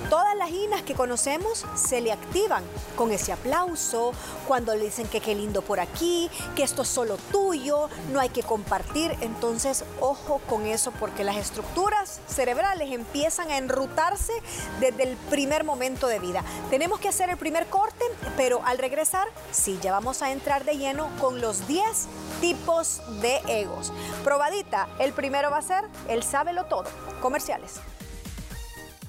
todas 0.10 0.36
las 0.36 0.50
inas 0.52 0.82
que 0.82 0.94
conocemos 0.94 1.66
se 1.76 2.02
le 2.02 2.12
activan 2.12 2.64
con 2.96 3.12
ese 3.12 3.34
aplauso, 3.34 4.14
cuando 4.48 4.74
le 4.76 4.86
dicen 4.86 5.08
que 5.08 5.22
qué 5.22 5.36
lindo 5.36 5.62
por 5.62 5.80
aquí, 5.80 6.30
que 6.56 6.64
esto 6.64 6.84
es 6.84 6.88
solo 6.88 7.18
tuyo, 7.32 7.90
no 8.12 8.20
hay 8.20 8.30
que 8.30 8.44
compartir. 8.44 9.16
Entonces, 9.22 9.84
ojo 10.00 10.42
con 10.50 10.66
eso 10.66 10.92
porque 10.92 11.24
las 11.24 11.38
estructuras 11.38 12.20
cerebrales 12.28 12.92
empiezan 12.92 13.52
a 13.52 13.58
enrutarse 13.58 14.34
desde 14.80 15.04
el 15.04 15.18
primer 15.30 15.64
momento 15.64 16.08
de 16.08 16.20
vida. 16.20 16.44
Tenemos 16.70 17.00
que 17.00 17.10
hacer 17.10 17.30
el 17.30 17.38
primer 17.38 17.68
corte, 17.68 18.06
pero 18.36 18.62
al 18.66 18.78
regresar, 18.78 19.28
sí, 19.52 19.80
ya 19.82 19.92
vamos 19.92 20.22
a 20.22 20.32
entrar 20.32 20.64
de 20.66 20.78
lleno 20.78 21.10
con 21.20 21.42
los 21.42 21.68
10 21.68 22.08
tipos 22.42 23.02
de 23.22 23.38
egos. 23.48 23.92
Probadita, 24.24 24.88
el 25.00 25.14
primero 25.14 25.52
va 25.52 25.58
a 25.58 25.62
ser 25.62 25.86
el 26.08 26.24
sábelo 26.24 26.66
todo. 26.66 26.86
Comerciales. 27.22 27.80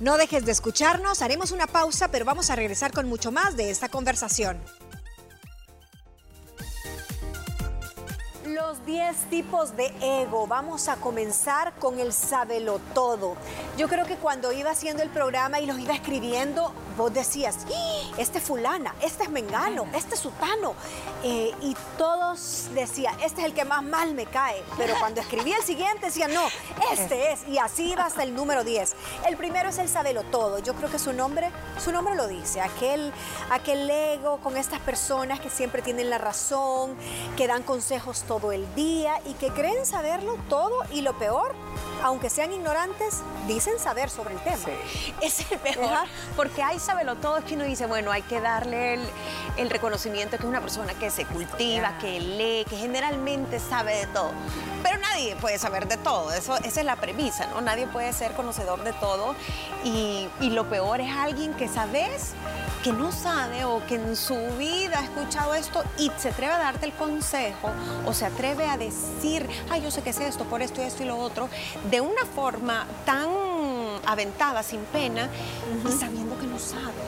No 0.00 0.16
dejes 0.16 0.44
de 0.44 0.52
escucharnos, 0.52 1.22
haremos 1.22 1.50
una 1.50 1.66
pausa, 1.66 2.08
pero 2.12 2.24
vamos 2.24 2.50
a 2.50 2.56
regresar 2.56 2.92
con 2.92 3.08
mucho 3.08 3.32
más 3.32 3.56
de 3.56 3.70
esta 3.70 3.88
conversación. 3.88 4.56
Los 8.54 8.84
10 8.86 9.16
tipos 9.28 9.76
de 9.76 9.92
ego. 10.00 10.46
Vamos 10.46 10.88
a 10.88 10.96
comenzar 10.96 11.74
con 11.74 11.98
el 11.98 12.14
sábelo 12.14 12.80
todo. 12.94 13.36
Yo 13.76 13.88
creo 13.88 14.06
que 14.06 14.16
cuando 14.16 14.52
iba 14.52 14.70
haciendo 14.70 15.02
el 15.02 15.10
programa 15.10 15.60
y 15.60 15.66
los 15.66 15.78
iba 15.78 15.92
escribiendo, 15.92 16.72
vos 16.96 17.12
decías, 17.12 17.58
¡Ah! 17.66 18.14
este 18.16 18.38
es 18.38 18.44
fulana, 18.44 18.94
este 19.02 19.24
es 19.24 19.30
mengano, 19.30 19.86
este 19.94 20.14
es 20.14 20.20
sutano. 20.20 20.72
Eh, 21.22 21.52
y 21.60 21.76
todos 21.98 22.68
decían, 22.74 23.14
este 23.20 23.42
es 23.42 23.48
el 23.48 23.54
que 23.54 23.66
más 23.66 23.82
mal 23.82 24.14
me 24.14 24.24
cae. 24.24 24.62
Pero 24.78 24.94
cuando 24.98 25.20
escribí 25.20 25.52
el 25.52 25.62
siguiente 25.62 26.06
decía, 26.06 26.28
no, 26.28 26.46
este 26.90 27.32
es. 27.32 27.46
Y 27.48 27.58
así 27.58 27.92
iba 27.92 28.06
hasta 28.06 28.22
el 28.22 28.34
número 28.34 28.64
10. 28.64 28.94
El 29.26 29.36
primero 29.36 29.68
es 29.68 29.78
el 29.78 29.90
sabelo 29.90 30.22
todo. 30.22 30.58
Yo 30.58 30.74
creo 30.74 30.90
que 30.90 30.98
su 30.98 31.12
nombre, 31.12 31.50
su 31.84 31.92
nombre 31.92 32.14
lo 32.14 32.26
dice. 32.26 32.62
Aquel, 32.62 33.12
aquel 33.50 33.90
ego 33.90 34.38
con 34.38 34.56
estas 34.56 34.80
personas 34.80 35.38
que 35.38 35.50
siempre 35.50 35.82
tienen 35.82 36.08
la 36.08 36.16
razón, 36.16 36.96
que 37.36 37.46
dan 37.46 37.62
consejos 37.62 38.22
todo 38.38 38.52
el 38.52 38.74
día 38.74 39.20
y 39.24 39.34
que 39.34 39.50
creen 39.50 39.84
saberlo 39.84 40.36
todo 40.48 40.82
y 40.92 41.00
lo 41.00 41.18
peor, 41.18 41.54
aunque 42.02 42.30
sean 42.30 42.52
ignorantes, 42.52 43.22
dicen 43.46 43.78
saber 43.78 44.10
sobre 44.10 44.34
el 44.34 44.40
tema. 44.40 44.58
Es 45.20 45.50
el 45.50 45.58
peor, 45.58 46.06
porque 46.36 46.62
hay 46.62 46.78
sabelo 46.78 47.16
todo, 47.16 47.38
es 47.38 47.44
que 47.44 47.54
uno 47.54 47.64
dice, 47.64 47.86
bueno, 47.86 48.12
hay 48.12 48.22
que 48.22 48.40
darle 48.40 48.98
el, 49.56 49.70
reconocimiento 49.70 50.36
que 50.36 50.44
es 50.44 50.48
una 50.48 50.60
persona 50.60 50.94
que 50.94 51.10
se 51.10 51.24
cultiva, 51.24 51.98
que 51.98 52.20
lee, 52.20 52.64
que 52.68 52.76
generalmente 52.76 53.58
sabe 53.58 53.96
de 53.96 54.06
todo. 54.06 54.30
Pero 54.82 54.98
nadie 54.98 55.34
puede 55.36 55.58
saber 55.58 55.88
de 55.88 55.96
todo, 55.96 56.32
eso, 56.32 56.56
esa 56.58 56.80
es 56.80 56.86
la 56.86 56.96
premisa, 56.96 57.46
¿no? 57.48 57.60
Nadie 57.60 57.86
puede 57.86 58.12
ser 58.12 58.32
conocedor 58.32 58.84
de 58.84 58.92
todo 58.94 59.34
y, 59.84 60.28
y 60.40 60.50
lo 60.50 60.68
peor 60.68 61.00
es 61.00 61.10
alguien 61.10 61.54
que 61.54 61.68
sabes 61.68 62.34
que 62.82 62.92
no 62.92 63.12
sabe 63.12 63.64
o 63.64 63.84
que 63.86 63.96
en 63.96 64.16
su 64.16 64.36
vida 64.56 64.98
ha 64.98 65.04
escuchado 65.04 65.54
esto 65.54 65.82
y 65.98 66.10
se 66.16 66.28
atreve 66.28 66.52
a 66.52 66.58
darte 66.58 66.86
el 66.86 66.92
consejo 66.92 67.70
o 68.06 68.12
se 68.12 68.26
atreve 68.26 68.66
a 68.66 68.76
decir, 68.76 69.48
ay, 69.70 69.82
yo 69.82 69.90
sé 69.90 70.02
que 70.02 70.10
es 70.10 70.20
esto, 70.20 70.44
por 70.44 70.62
esto 70.62 70.82
y 70.82 70.84
esto 70.84 71.02
y 71.02 71.06
lo 71.06 71.18
otro, 71.18 71.48
de 71.90 72.00
una 72.00 72.24
forma 72.34 72.86
tan 73.04 73.28
aventada, 74.06 74.62
sin 74.62 74.80
pena, 74.84 75.28
y 75.86 75.92
sabiendo 75.92 76.38
que 76.38 76.46
no 76.46 76.58
sabe 76.58 77.07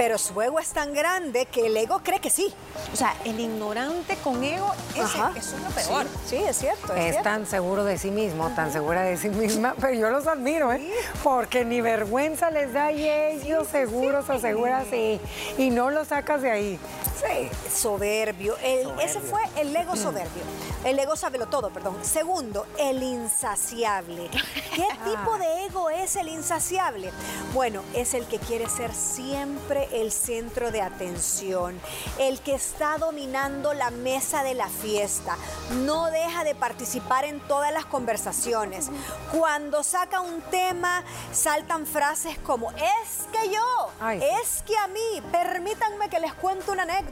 pero 0.00 0.16
su 0.16 0.40
ego 0.40 0.58
es 0.58 0.70
tan 0.70 0.94
grande 0.94 1.44
que 1.44 1.66
el 1.66 1.76
ego 1.76 2.00
cree 2.02 2.20
que 2.20 2.30
sí. 2.30 2.50
O 2.90 2.96
sea, 2.96 3.14
el 3.26 3.38
ignorante 3.38 4.16
con 4.24 4.42
ego 4.42 4.72
es, 4.96 5.10
es 5.36 5.54
lo 5.60 5.68
peor. 5.68 6.06
Sí, 6.24 6.36
es 6.36 6.56
cierto. 6.56 6.94
Es, 6.94 7.20
tan 7.22 7.44
seguro 7.44 7.84
de 7.84 7.98
sí 7.98 8.10
mismo, 8.10 8.48
tan 8.56 8.72
segura 8.72 9.02
de 9.02 9.18
sí 9.18 9.28
misma, 9.28 9.74
pero 9.80 9.92
yo 9.92 10.08
los 10.08 10.26
admiro, 10.26 10.72
¿eh? 10.72 10.90
Porque 11.22 11.66
ni 11.66 11.82
vergüenza 11.82 12.50
les 12.50 12.72
da 12.72 12.90
y 12.92 13.06
ellos 13.06 13.68
seguros 13.68 14.30
o 14.30 14.38
seguras 14.38 14.86
y, 14.90 15.20
y 15.58 15.68
no 15.68 15.90
lo 15.90 16.06
sacas 16.06 16.40
de 16.40 16.50
ahí. 16.50 16.78
Sí, 17.20 17.50
soberbio. 17.70 18.56
Ese 18.58 19.20
fue 19.20 19.42
el 19.56 19.74
ego 19.76 19.94
soberbio. 19.94 20.42
El 20.84 20.98
ego 20.98 21.14
lo 21.38 21.46
todo, 21.46 21.70
perdón. 21.70 21.98
Segundo, 22.02 22.66
el 22.78 23.02
insaciable. 23.02 24.30
¿Qué 24.74 24.86
tipo 25.04 25.36
de 25.36 25.66
ego 25.66 25.90
es 25.90 26.16
el 26.16 26.28
insaciable? 26.28 27.12
Bueno, 27.52 27.82
es 27.94 28.14
el 28.14 28.26
que 28.26 28.38
quiere 28.38 28.68
ser 28.68 28.94
siempre 28.94 29.88
el 29.92 30.12
centro 30.12 30.70
de 30.70 30.80
atención, 30.80 31.78
el 32.18 32.40
que 32.40 32.54
está 32.54 32.96
dominando 32.96 33.74
la 33.74 33.90
mesa 33.90 34.42
de 34.42 34.54
la 34.54 34.68
fiesta, 34.68 35.36
no 35.84 36.10
deja 36.10 36.44
de 36.44 36.54
participar 36.54 37.24
en 37.24 37.40
todas 37.40 37.72
las 37.72 37.84
conversaciones. 37.84 38.88
Cuando 39.32 39.82
saca 39.82 40.20
un 40.20 40.40
tema, 40.42 41.04
saltan 41.32 41.86
frases 41.86 42.38
como, 42.38 42.70
es 42.72 43.28
que 43.32 43.50
yo, 43.50 44.08
es 44.14 44.62
que 44.66 44.76
a 44.78 44.88
mí, 44.88 45.22
permítanme 45.30 46.08
que 46.08 46.20
les 46.20 46.32
cuente 46.34 46.70
una 46.70 46.84
anécdota. 46.84 47.09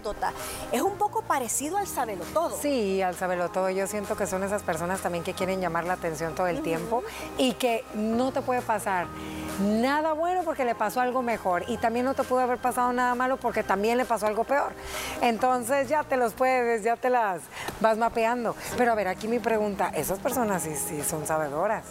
Es 0.72 0.82
un 0.82 0.96
poco 0.96 1.22
parecido 1.22 1.76
al 1.76 1.86
sabelo 1.86 2.24
todo. 2.32 2.56
Sí, 2.60 3.02
al 3.02 3.14
sabelo 3.14 3.48
todo. 3.50 3.70
Yo 3.70 3.86
siento 3.86 4.16
que 4.16 4.26
son 4.26 4.42
esas 4.42 4.62
personas 4.62 5.00
también 5.00 5.24
que 5.24 5.34
quieren 5.34 5.60
llamar 5.60 5.84
la 5.84 5.94
atención 5.94 6.34
todo 6.34 6.46
el 6.46 6.62
tiempo 6.62 7.02
y 7.36 7.54
que 7.54 7.84
no 7.94 8.32
te 8.32 8.42
puede 8.42 8.62
pasar 8.62 9.06
nada 9.60 10.12
bueno 10.12 10.42
porque 10.44 10.64
le 10.64 10.74
pasó 10.74 11.00
algo 11.00 11.22
mejor 11.22 11.64
y 11.66 11.78
también 11.78 12.04
no 12.04 12.14
te 12.14 12.22
pudo 12.22 12.40
haber 12.40 12.58
pasado 12.58 12.92
nada 12.92 13.14
malo 13.14 13.36
porque 13.38 13.62
también 13.62 13.98
le 13.98 14.04
pasó 14.04 14.26
algo 14.26 14.44
peor. 14.44 14.72
Entonces 15.20 15.88
ya 15.88 16.04
te 16.04 16.16
los 16.16 16.32
puedes, 16.34 16.82
ya 16.84 16.96
te 16.96 17.10
las 17.10 17.40
vas 17.80 17.98
mapeando. 17.98 18.54
Pero 18.76 18.92
a 18.92 18.94
ver, 18.94 19.08
aquí 19.08 19.28
mi 19.28 19.38
pregunta, 19.38 19.90
esas 19.94 20.18
personas 20.18 20.62
sí, 20.62 20.74
sí 20.76 21.02
son 21.02 21.26
sabedoras 21.26 21.84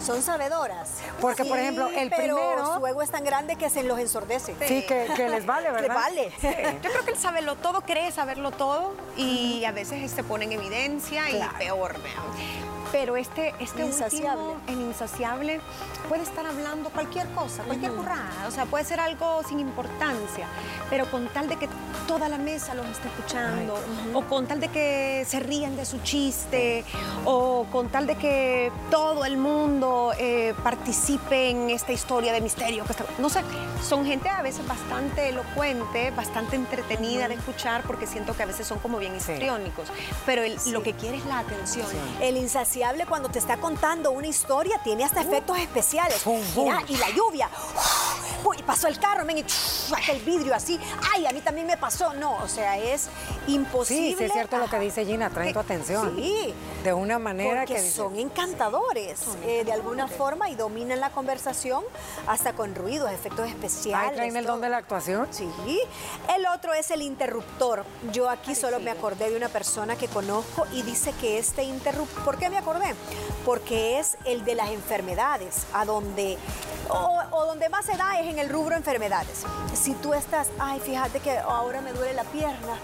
son 0.00 0.22
sabedoras. 0.22 0.90
Porque, 1.20 1.44
por 1.44 1.58
ejemplo, 1.58 1.88
el 1.88 2.10
pero 2.10 2.36
primero... 2.36 2.74
su 2.74 2.86
ego 2.86 3.02
es 3.02 3.10
tan 3.10 3.24
grande 3.24 3.56
que 3.56 3.70
se 3.70 3.82
los 3.82 3.98
ensordece. 3.98 4.54
Sí, 4.66 4.84
que, 4.86 5.28
les 5.28 5.46
vale, 5.46 5.70
¿verdad? 5.72 5.94
vale. 5.94 6.32
Yo 6.82 6.90
creo 6.90 7.04
que 7.04 7.12
el 7.12 7.18
saberlo 7.18 7.56
todo 7.56 7.82
cree 7.82 8.10
saberlo 8.12 8.50
todo 8.50 8.94
y 9.16 9.64
a 9.64 9.72
veces 9.72 10.10
se 10.10 10.22
pone 10.22 10.44
en 10.44 10.52
evidencia 10.52 11.30
y 11.30 11.40
peor, 11.58 12.00
vean. 12.02 12.79
Pero 12.92 13.16
este, 13.16 13.54
este 13.60 13.84
insaciable. 13.84 14.54
Último, 14.54 14.60
el 14.66 14.80
insaciable, 14.88 15.60
puede 16.08 16.22
estar 16.22 16.44
hablando 16.44 16.90
cualquier 16.90 17.28
cosa, 17.28 17.62
cualquier 17.62 17.92
burrada, 17.92 18.46
o 18.48 18.50
sea, 18.50 18.66
puede 18.66 18.84
ser 18.84 18.98
algo 18.98 19.42
sin 19.48 19.60
importancia, 19.60 20.46
pero 20.88 21.08
con 21.10 21.28
tal 21.28 21.48
de 21.48 21.56
que 21.56 21.68
toda 22.08 22.28
la 22.28 22.38
mesa 22.38 22.74
los 22.74 22.86
esté 22.86 23.08
escuchando, 23.08 23.78
o 24.12 24.22
con 24.22 24.46
tal 24.46 24.58
de 24.58 24.68
que 24.68 25.24
se 25.28 25.38
rían 25.38 25.76
de 25.76 25.84
su 25.84 25.98
chiste, 26.00 26.84
o 27.24 27.66
con 27.70 27.88
tal 27.90 28.06
de 28.06 28.16
que 28.16 28.72
todo 28.90 29.24
el 29.24 29.36
mundo 29.36 30.12
eh, 30.18 30.54
participe 30.64 31.50
en 31.50 31.70
esta 31.70 31.92
historia 31.92 32.32
de 32.32 32.40
misterio. 32.40 32.84
Que 32.84 32.94
no 33.18 33.28
sé, 33.28 33.42
son 33.82 34.04
gente 34.04 34.28
a 34.28 34.42
veces 34.42 34.66
bastante 34.66 35.28
elocuente, 35.28 36.10
bastante 36.10 36.56
entretenida 36.56 37.28
de 37.28 37.34
escuchar, 37.34 37.82
porque 37.82 38.06
siento 38.06 38.36
que 38.36 38.42
a 38.42 38.46
veces 38.46 38.66
son 38.66 38.80
como 38.80 38.98
bien 38.98 39.14
histriónicos, 39.14 39.88
pero 40.26 40.42
lo 40.66 40.82
que 40.82 40.94
quiere 40.94 41.18
es 41.18 41.26
la 41.26 41.38
atención. 41.38 41.86
El 42.20 42.36
insaciable 42.36 42.79
cuando 43.06 43.28
te 43.28 43.38
está 43.38 43.56
contando 43.58 44.10
una 44.10 44.26
historia, 44.26 44.80
tiene 44.82 45.04
hasta 45.04 45.20
efectos 45.22 45.58
especiales. 45.58 46.22
y 46.88 46.96
la 46.96 47.10
lluvia. 47.10 47.48
Ay, 48.60 48.62
pasó 48.66 48.88
el 48.88 48.98
carro, 48.98 49.24
men, 49.24 49.38
y 49.38 49.44
el 50.10 50.20
vidrio 50.20 50.54
así, 50.54 50.78
ay, 51.14 51.26
a 51.26 51.32
mí 51.32 51.40
también 51.40 51.66
me 51.66 51.76
pasó. 51.76 52.12
No, 52.14 52.36
o 52.36 52.48
sea, 52.48 52.78
es 52.78 53.08
imposible. 53.46 54.10
Sí, 54.10 54.16
sí 54.18 54.24
es 54.24 54.32
cierto 54.32 54.58
lo 54.58 54.68
que 54.68 54.78
dice 54.78 55.04
Gina, 55.04 55.30
traen 55.30 55.52
tu 55.52 55.58
atención. 55.58 56.14
Sí. 56.16 56.54
De 56.84 56.92
una 56.92 57.18
manera 57.18 57.66
que 57.66 57.80
son 57.90 58.18
encantadores 58.18 59.22
eh, 59.44 59.64
de 59.64 59.72
alguna 59.72 60.08
forma 60.08 60.50
y 60.50 60.54
dominan 60.54 61.00
la 61.00 61.10
conversación 61.10 61.84
hasta 62.26 62.52
con 62.52 62.74
ruidos, 62.74 63.10
efectos 63.10 63.48
especiales. 63.48 64.16
traen 64.16 64.36
el 64.36 64.44
don 64.44 64.60
de 64.60 64.68
la 64.68 64.78
actuación. 64.78 65.28
Sí. 65.30 65.48
El 66.34 66.46
otro 66.46 66.74
es 66.74 66.90
el 66.90 67.02
interruptor. 67.02 67.84
Yo 68.12 68.28
aquí 68.28 68.54
solo 68.54 68.80
me 68.80 68.90
acordé 68.90 69.30
de 69.30 69.36
una 69.36 69.48
persona 69.48 69.96
que 69.96 70.08
conozco 70.08 70.66
y 70.72 70.82
dice 70.82 71.12
que 71.20 71.38
este 71.38 71.62
interruptor, 71.64 72.24
¿por 72.24 72.38
qué 72.38 72.50
me 72.50 72.58
acordé? 72.58 72.94
Porque 73.44 73.98
es 73.98 74.16
el 74.24 74.44
de 74.44 74.54
las 74.54 74.70
enfermedades, 74.70 75.66
a 75.72 75.84
donde 75.84 76.38
o, 76.90 77.46
donde 77.46 77.68
más 77.68 77.84
se 77.84 77.96
da 77.96 78.20
es 78.20 78.28
en 78.28 78.38
el 78.38 78.48
rubro 78.50 78.76
enfermedades. 78.76 79.44
Si 79.74 79.94
tú 79.94 80.12
estás, 80.14 80.48
ay, 80.58 80.80
fíjate 80.80 81.20
que 81.20 81.38
ahora 81.38 81.80
me 81.80 81.92
duele 81.92 82.14
la 82.14 82.24
pierna. 82.24 82.76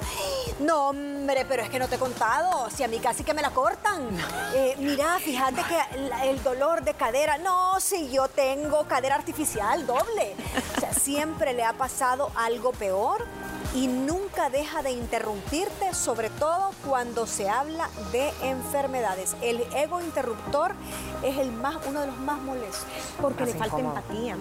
No, 0.60 0.88
hombre, 0.88 1.44
pero 1.46 1.62
es 1.62 1.68
que 1.68 1.78
no 1.78 1.88
te 1.88 1.96
he 1.96 1.98
contado. 1.98 2.70
Si 2.70 2.82
a 2.82 2.88
mí 2.88 2.98
casi 2.98 3.24
que 3.24 3.34
me 3.34 3.42
la 3.42 3.50
cortan. 3.50 4.08
Eh, 4.54 4.74
mira, 4.78 5.18
fíjate 5.18 5.62
que 5.62 6.30
el, 6.30 6.42
dolor 6.42 6.82
de 6.82 6.94
cadera. 6.94 7.38
No, 7.38 7.78
si 7.80 8.10
yo 8.10 8.28
tengo 8.28 8.84
cadera 8.84 9.16
artificial 9.16 9.86
doble. 9.86 10.34
O 10.76 10.80
sea, 10.80 10.92
siempre 10.92 11.52
le 11.52 11.64
ha 11.64 11.72
pasado 11.74 12.30
algo 12.36 12.72
peor 12.72 13.26
y 13.74 13.86
nunca 13.86 14.50
deja 14.50 14.82
de 14.82 14.92
interrumpirte, 14.92 15.94
sobre 15.94 16.30
todo 16.30 16.70
cuando 16.86 17.26
se 17.26 17.48
habla 17.48 17.88
de 18.12 18.32
enfermedades. 18.42 19.36
El 19.42 19.60
ego 19.74 20.00
interruptor 20.00 20.74
es 21.22 21.38
el 21.38 21.52
más, 21.52 21.76
uno 21.86 22.00
de 22.00 22.06
los 22.08 22.18
más 22.18 22.40
molestos. 22.40 22.86
Porque 23.20 23.46
le 23.46 23.54
falta 23.54 23.78
empatía, 23.78 24.36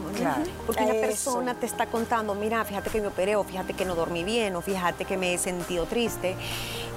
Porque 0.66 0.84
una 0.84 0.94
persona 0.94 1.56
te 1.56 1.66
está 1.66 1.88
contando, 1.88 2.36
mira, 2.36 2.64
fíjate 2.66 2.90
que 2.90 3.02
me 3.02 3.08
operé, 3.08 3.36
o 3.36 3.44
fíjate 3.44 3.74
que 3.74 3.86
no 3.86 3.96
dormí 3.96 4.24
bien, 4.24 4.56
o 4.56 4.62
fíjate 4.62 5.06
que 5.06 5.18
me 5.18 5.34
he 5.34 5.38
sentido 5.38 5.86
triste, 5.86 6.36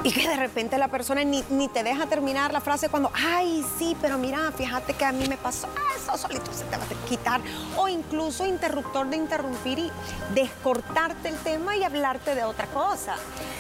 y 0.05 0.13
que 0.13 0.29
de 0.29 0.37
repente 0.37 0.79
la 0.79 0.89
persona 0.89 1.25
ni, 1.25 1.43
te 1.69 1.83
deja 1.83 2.07
terminar 2.07 2.53
la 2.53 2.61
frase 2.61 2.89
cuando, 2.89 3.11
ay, 3.15 3.65
sí, 3.79 3.97
pero 4.01 4.17
mira, 4.17 4.53
fíjate 4.53 4.95
que 4.95 5.05
a 5.05 5.13
mí 5.13 5.27
me 5.29 5.37
pasó, 5.37 5.69
ah, 5.77 5.97
eso 5.97 6.17
solito 6.17 6.53
se 6.53 6.65
te 6.65 6.77
va 6.77 6.85
a 6.85 7.09
quitar. 7.09 7.41
O 7.77 7.89
incluso 7.89 8.47
interruptor 8.47 9.09
de 9.09 9.17
interrumpir 9.17 9.79
y 9.79 9.93
descortarte 10.35 11.29
el 11.29 11.37
tema 11.39 11.77
y 11.77 11.83
hablarte 11.83 12.35
de 12.35 12.45
otra 12.45 12.67
cosa. 12.69 13.17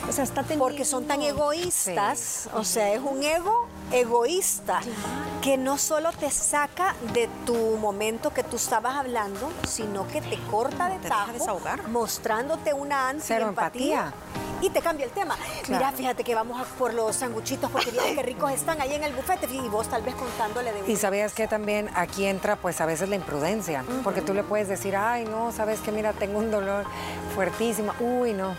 O 0.09 0.13
sea, 0.13 0.25
está 0.25 0.43
Porque 0.43 0.85
son 0.85 1.05
tan 1.05 1.23
egoístas, 1.23 2.49
o 2.55 2.65
sea, 2.65 2.93
es 2.93 3.01
un 3.01 3.23
ego 3.23 3.67
egoísta 3.93 4.81
que 5.43 5.57
no 5.57 5.77
solo 5.79 6.13
te 6.13 6.31
saca 6.31 6.95
de 7.13 7.29
tu 7.45 7.55
momento 7.77 8.33
que 8.33 8.43
tú 8.43 8.57
estabas 8.57 8.97
hablando, 8.97 9.51
sino 9.67 10.07
que 10.09 10.21
te 10.21 10.39
corta 10.51 10.89
de 10.89 10.99
tajo, 11.09 11.61
mostrándote 11.89 12.73
una 12.73 13.09
ansia 13.09 13.41
empatía 13.41 14.13
y 14.61 14.71
te 14.71 14.81
cambia 14.81 15.07
el 15.07 15.13
tema. 15.13 15.37
Mira, 15.69 15.93
fíjate 15.93 16.25
que 16.25 16.35
vamos 16.35 16.61
a 16.61 16.65
por 16.65 16.95
los 16.95 17.17
sanguchitos 17.17 17.71
porque 17.71 17.91
mira 17.91 18.05
qué 18.15 18.23
ricos 18.23 18.53
están 18.53 18.81
ahí 18.81 18.95
en 18.95 19.05
el 19.05 19.13
bufete 19.13 19.47
y 19.53 19.69
vos 19.69 19.89
tal 19.89 20.03
vez 20.03 20.15
contándole 20.15 20.73
de 20.73 20.91
Y 20.91 20.97
sabías 20.97 21.33
que 21.35 21.49
también 21.49 21.91
aquí 21.95 22.27
entra 22.27 22.57
pues 22.57 22.81
a 22.81 22.87
veces 22.87 23.09
la 23.09 23.17
imprudencia, 23.17 23.85
porque 24.05 24.23
tú 24.23 24.35
le 24.35 24.43
puedes 24.43 24.69
decir, 24.69 24.97
ay 24.97 25.25
no, 25.25 25.53
sabes 25.53 25.81
que 25.81 25.93
mira, 25.93 26.13
tengo 26.13 26.39
un 26.39 26.51
dolor 26.51 26.85
fuertísimo, 27.35 27.93
uy 28.01 28.33
no, 28.33 28.55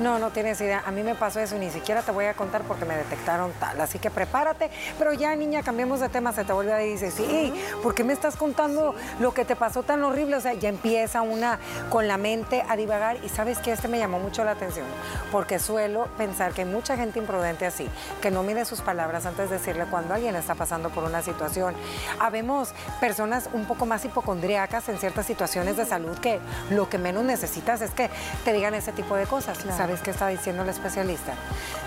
no, 0.00 0.18
no 0.18 0.30
tienes 0.30 0.60
idea. 0.60 0.82
A 0.86 0.90
mí 0.90 1.02
me 1.02 1.14
pasó 1.14 1.40
eso 1.40 1.56
y 1.56 1.58
ni 1.60 1.70
siquiera 1.70 2.02
te 2.02 2.12
voy 2.12 2.26
a 2.26 2.34
contar 2.34 2.62
porque 2.62 2.84
me 2.84 2.96
detectaron 2.96 3.52
tal. 3.58 3.80
Así 3.80 3.98
que 3.98 4.10
prepárate. 4.10 4.70
Pero 4.98 5.12
ya, 5.12 5.34
niña, 5.36 5.62
cambiemos 5.62 6.00
de 6.00 6.08
tema. 6.08 6.32
Se 6.32 6.44
te 6.44 6.52
vuelve 6.52 6.72
a 6.72 6.76
decir, 6.76 7.10
sí, 7.10 7.52
¿por 7.82 7.94
qué 7.94 8.04
me 8.04 8.12
estás 8.12 8.36
contando 8.36 8.94
lo 9.20 9.34
que 9.34 9.44
te 9.44 9.56
pasó 9.56 9.82
tan 9.82 10.02
horrible? 10.04 10.36
O 10.36 10.40
sea, 10.40 10.54
ya 10.54 10.68
empieza 10.68 11.22
una 11.22 11.58
con 11.90 12.08
la 12.08 12.16
mente 12.16 12.64
a 12.68 12.76
divagar. 12.76 13.18
Y 13.24 13.28
sabes 13.28 13.58
que 13.58 13.72
este 13.72 13.88
me 13.88 13.98
llamó 13.98 14.18
mucho 14.18 14.44
la 14.44 14.52
atención 14.52 14.86
porque 15.32 15.58
suelo 15.58 16.08
pensar 16.16 16.52
que 16.52 16.62
hay 16.62 16.68
mucha 16.68 16.96
gente 16.96 17.18
imprudente 17.18 17.66
así, 17.66 17.88
que 18.20 18.30
no 18.30 18.42
mide 18.42 18.64
sus 18.64 18.80
palabras 18.80 19.26
antes 19.26 19.50
de 19.50 19.58
decirle 19.58 19.86
cuando 19.90 20.14
alguien 20.14 20.36
está 20.36 20.54
pasando 20.54 20.90
por 20.90 21.04
una 21.04 21.22
situación. 21.22 21.74
Habemos 22.18 22.72
personas 23.00 23.48
un 23.52 23.64
poco 23.66 23.86
más 23.86 24.04
hipocondríacas 24.04 24.88
en 24.88 24.98
ciertas 24.98 25.26
situaciones 25.26 25.76
de 25.76 25.84
salud 25.84 26.18
que 26.18 26.40
lo 26.70 26.88
que 26.88 26.98
menos 26.98 27.24
necesitas 27.24 27.80
es 27.80 27.90
que 27.90 28.10
te 28.44 28.52
digan 28.52 28.74
ese 28.74 28.92
tipo 28.92 29.16
de 29.16 29.26
cosas. 29.26 29.58
¿Sabes 29.88 30.02
qué 30.02 30.10
está 30.10 30.28
diciendo 30.28 30.64
el 30.64 30.68
especialista? 30.68 31.32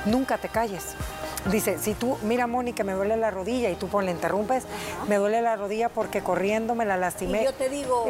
Nunca 0.07 0.39
te 0.39 0.49
calles. 0.49 0.95
Dice, 1.45 1.79
si 1.79 1.95
tú, 1.95 2.17
mira 2.21 2.47
que 2.75 2.83
me 2.83 2.93
duele 2.93 3.17
la 3.17 3.31
rodilla 3.31 3.69
y 3.69 3.75
tú 3.75 3.87
pues 3.87 4.05
le 4.05 4.11
interrumpes, 4.11 4.63
me 5.07 5.15
duele 5.15 5.41
la 5.41 5.55
rodilla 5.55 5.89
porque 5.89 6.21
corriendo 6.21 6.75
me 6.75 6.85
la 6.85 6.97
lastimé. 6.97 7.41
Y 7.41 7.45
yo 7.45 7.53
te 7.53 7.69
digo, 7.69 8.05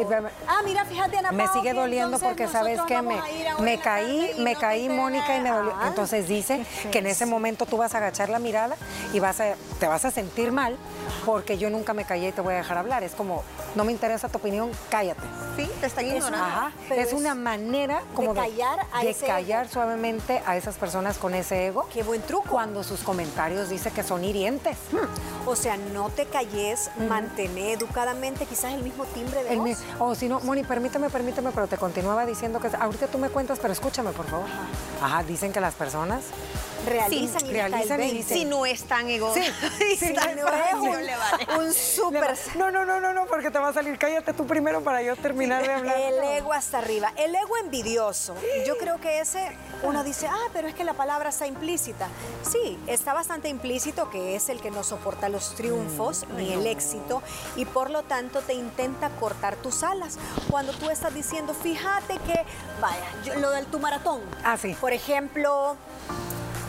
ah, 0.48 0.62
mira, 0.66 0.84
fíjate, 0.84 1.18
Ana 1.18 1.32
Me 1.32 1.48
sigue 1.48 1.74
doliendo 1.74 2.20
porque 2.20 2.48
sabes 2.48 2.82
que 2.82 3.02
me, 3.02 3.22
me 3.60 3.80
caí, 3.80 4.34
me 4.40 4.56
caí, 4.56 4.90
Mónica, 4.90 5.38
y 5.38 5.42
me 5.42 5.50
dolió. 5.50 5.74
Entonces 5.88 6.28
dice 6.28 6.66
que 6.92 7.00
en 7.00 7.08
ese 7.08 7.26
momento 7.26 7.66
tú 7.66 7.78
vas 7.78 7.96
a 7.96 8.00
agachar 8.00 8.30
la 8.30 8.40
mirada 8.40 8.76
y 9.14 9.20
vas 9.20 9.40
a, 9.40 9.56
te 9.80 9.88
vas 9.88 10.04
a 10.04 10.12
sentir 10.12 10.52
mal 10.52 10.76
porque 11.26 11.58
yo 11.58 11.70
nunca 11.70 11.94
me 11.94 12.04
callé 12.04 12.30
y 12.30 12.32
te 12.32 12.42
voy 12.42 12.54
a 12.54 12.58
dejar 12.58 12.78
hablar. 12.78 13.04
Es 13.04 13.14
como, 13.14 13.44
no 13.76 13.86
me 13.86 13.94
interesa 13.94 14.28
tu 14.28 14.40
opinión, 14.40 14.72
cállate. 14.90 15.22
Sí, 15.56 15.70
te 15.80 15.88
está 15.88 16.04
ignorando. 16.04 16.72
Es, 16.90 17.14
una 17.14 17.36
manera 17.36 18.02
como 18.14 18.34
de 18.34 18.42
callar, 18.42 18.88
a 18.92 19.04
de 19.04 19.14
callar 19.14 19.70
suavemente 19.70 20.42
a 20.46 20.58
esas 20.58 20.76
personas 20.76 21.18
con 21.18 21.34
ese 21.34 21.68
ego. 21.68 21.88
Qué 21.94 22.04
buen 22.04 22.22
truco. 22.22 22.50
Cuando 22.50 22.84
sus 22.84 23.02
comentarios 23.02 23.21
dicen 23.70 23.94
que 23.94 24.04
son 24.04 24.24
hirientes. 24.24 24.78
Hmm. 24.92 25.50
O 25.50 25.56
sea, 25.56 25.78
no 25.78 26.10
te 26.10 26.26
calles, 26.26 26.90
mantén 27.08 27.58
educadamente 27.58 28.46
quizás 28.46 28.74
el 28.74 28.84
mismo 28.84 29.06
timbre 29.06 29.44
de 29.44 29.56
voz. 29.56 29.80
O 30.00 30.16
si 30.16 30.28
no, 30.28 30.40
Moni, 30.42 30.64
permíteme, 30.64 31.10
permíteme, 31.10 31.52
pero 31.52 31.68
te 31.68 31.78
continuaba 31.78 32.26
diciendo 32.26 32.60
que 32.60 32.70
ahorita 32.76 33.08
tú 33.08 33.18
me 33.18 33.30
cuentas, 33.30 33.60
pero 33.60 33.74
escúchame, 33.74 34.12
por 34.12 34.28
favor. 34.28 34.48
Ajá, 35.02 35.24
dicen 35.24 35.52
que 35.52 35.60
las 35.60 35.74
personas 35.74 36.24
realizan, 36.86 37.46
y, 37.46 37.52
realizan 37.52 38.02
y 38.02 38.24
Si 38.24 38.46
no 38.46 38.66
es 38.66 38.84
tan 38.84 39.08
ego. 39.10 39.34
Sí, 39.34 39.42
sí, 39.98 40.14
un 41.58 41.74
súper... 41.74 42.38
No, 42.56 42.72
no, 42.72 42.86
no, 42.86 43.00
no, 43.00 43.14
no, 43.14 43.26
porque 43.28 43.52
te 43.52 43.60
va 43.60 43.70
a 43.70 43.74
salir. 43.74 43.98
Cállate 43.98 44.34
tú 44.34 44.46
primero 44.46 44.82
para 44.82 45.02
yo 45.02 45.16
terminar 45.16 45.66
de 45.66 45.74
hablar. 45.74 45.98
El 45.98 46.24
ego 46.38 46.54
hasta 46.54 46.80
arriba. 46.80 47.14
El 47.18 47.36
ego 47.36 47.58
envidioso. 47.58 48.36
Yo 48.66 48.78
creo 48.78 49.00
que 49.00 49.20
ese, 49.20 49.52
uno 49.84 50.04
dice, 50.04 50.28
ah, 50.28 50.48
pero 50.54 50.68
es 50.68 50.76
que 50.76 50.84
la 50.84 50.94
palabra 50.94 51.30
está 51.30 51.48
implícita. 51.48 52.08
Sí, 52.50 52.78
está 52.88 53.14
bastante 53.14 53.50
implícito 53.50 54.10
que 54.10 54.36
es 54.36 54.50
el 54.50 54.62
que 54.62 54.72
no 54.72 54.84
soporta 54.84 55.30
los 55.30 55.56
triunfos 55.56 56.26
mm, 56.28 56.38
ni 56.38 56.54
el 56.54 56.68
éxito 56.68 57.22
y 57.56 57.66
por 57.66 57.90
lo 57.90 58.04
tanto 58.04 58.42
te 58.42 58.54
intenta 58.54 59.10
cortar 59.20 59.56
tus 59.58 59.84
alas. 59.84 60.18
Cuando 60.50 60.74
tú 60.74 60.90
estás 60.90 61.14
diciendo, 61.14 61.54
fíjate 61.54 62.16
que, 62.20 62.44
vaya, 62.80 63.36
lo 63.40 63.52
del 63.52 63.66
tu 63.66 63.80
maratón. 63.80 64.22
Ah, 64.44 64.58
sí. 64.58 64.76
Por 64.80 64.94
ejemplo, 64.94 65.76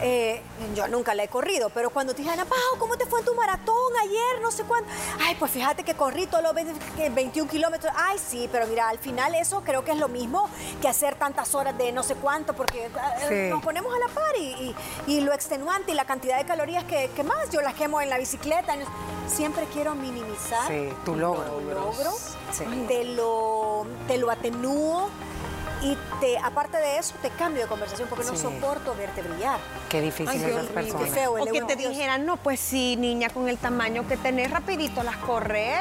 eh, 0.03 0.43
yo 0.75 0.89
nunca 0.89 1.15
la 1.15 1.25
he 1.25 1.29
corrido, 1.29 1.71
pero 1.71 1.91
cuando 1.91 2.13
te 2.13 2.23
dije, 2.23 2.33
Ana 2.33 2.45
Pau, 2.45 2.59
¿cómo 2.79 2.97
te 2.97 3.07
fue 3.07 3.21
en 3.21 3.27
tu 3.27 3.35
maratón 3.35 3.93
ayer? 4.03 4.43
No 4.43 4.51
sé 4.51 4.65
cuánto. 4.65 4.91
Ay, 5.21 5.37
pues 5.39 5.51
fíjate 5.53 5.85
que 5.85 5.95
corrí 5.95 6.27
todos 6.27 6.43
los 6.43 6.55
21 6.55 7.51
kilómetros. 7.51 7.93
Ay, 7.97 8.19
sí, 8.19 8.49
pero 8.51 8.67
mira, 8.67 8.89
al 8.89 8.99
final 8.99 9.35
eso 9.35 9.63
creo 9.63 9.85
que 9.85 9.93
es 9.93 9.99
lo 9.99 10.09
mismo 10.09 10.49
que 10.81 10.89
hacer 10.89 11.15
tantas 11.15 11.55
horas 11.55 11.77
de 11.79 11.93
no 11.93 12.03
sé 12.03 12.15
cuánto, 12.17 12.55
porque 12.55 12.91
eh, 13.31 13.49
nos 13.51 13.63
ponemos 13.63 13.95
a 13.95 13.99
la 13.99 14.09
par 14.09 14.35
y, 14.37 15.21
lo 15.23 15.33
extenuante 15.33 15.93
y 15.93 15.95
la 15.95 16.05
cantidad 16.05 16.37
de 16.37 16.45
calorías 16.45 16.85
que, 16.85 17.23
más 17.23 17.51
yo 17.51 17.61
las 17.61 17.75
quemo 17.75 18.01
en 18.01 18.11
la 18.11 18.19
bicicleta. 18.19 18.75
Siempre 19.29 19.67
quiero 19.73 19.95
minimizar 19.95 20.71
tu 21.05 21.15
logro. 21.15 21.45
Tu 21.45 21.61
logro. 21.61 22.13
Te, 22.89 23.05
lo, 23.05 23.87
te 24.09 24.19
lo 24.19 24.31
atenúo 24.31 25.09
y 25.83 25.99
te, 26.21 26.39
aparte 26.39 26.77
de 26.79 26.99
eso, 26.99 27.15
te 27.21 27.31
cambio 27.31 27.63
de 27.63 27.69
conversación 27.69 28.09
porque 28.09 28.25
no 28.25 28.37
soporto 28.37 28.95
verte 28.95 29.23
brillar. 29.23 29.59
Qué 29.89 30.01
difícil 30.01 30.43
esas 30.43 30.67
personas. 30.67 31.09
Qué 31.09 31.11
feo, 31.11 31.35
o 31.35 31.45
que 31.45 31.63
te 31.63 31.77
dijeran, 31.77 32.25
no, 32.25 32.37
pues 32.37 32.61
sí, 32.61 32.97
niña, 32.97 33.31
con 33.31 33.49
el 33.49 33.59
tamaño 33.59 34.07
que 34.07 34.17
tenés, 34.17 34.51
rapidito 34.51 35.03
las 35.03 35.17
corres. 35.17 35.79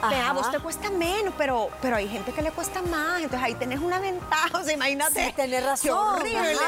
Claro. 0.00 0.28
a 0.28 0.32
vos 0.32 0.50
te 0.50 0.58
cuesta 0.58 0.90
menos, 0.90 1.32
pero, 1.38 1.70
pero 1.80 1.96
hay 1.96 2.08
gente 2.08 2.32
que 2.32 2.42
le 2.42 2.50
cuesta 2.50 2.82
más. 2.82 3.22
Entonces 3.22 3.42
ahí 3.42 3.54
tenés 3.54 3.80
una 3.80 3.98
ventaja. 4.00 4.44
O 4.54 4.62
sea, 4.62 4.74
imagínate. 4.74 5.26
Sí, 5.26 5.32
tenés 5.34 5.64
razón. 5.64 5.82
Qué 5.82 5.92
horrible. 5.92 6.58